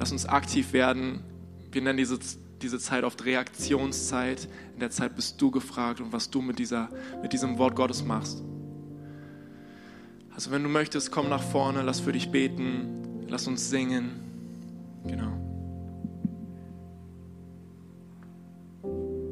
Lass 0.00 0.10
uns 0.10 0.26
aktiv 0.26 0.72
werden. 0.72 1.22
Wir 1.70 1.80
nennen 1.80 1.96
diese, 1.96 2.18
diese 2.60 2.80
Zeit 2.80 3.04
oft 3.04 3.24
Reaktionszeit. 3.24 4.48
In 4.74 4.80
der 4.80 4.90
Zeit 4.90 5.14
bist 5.14 5.40
du 5.40 5.52
gefragt 5.52 6.00
und 6.00 6.12
was 6.12 6.28
du 6.28 6.42
mit, 6.42 6.58
dieser, 6.58 6.88
mit 7.22 7.32
diesem 7.32 7.56
Wort 7.58 7.76
Gottes 7.76 8.04
machst. 8.04 8.42
Also 10.34 10.50
wenn 10.50 10.64
du 10.64 10.70
möchtest, 10.70 11.12
komm 11.12 11.28
nach 11.28 11.40
vorne, 11.40 11.82
lass 11.82 12.00
für 12.00 12.10
dich 12.10 12.32
beten, 12.32 13.26
lass 13.28 13.46
uns 13.46 13.70
singen. 13.70 14.10
Genau. 15.04 15.41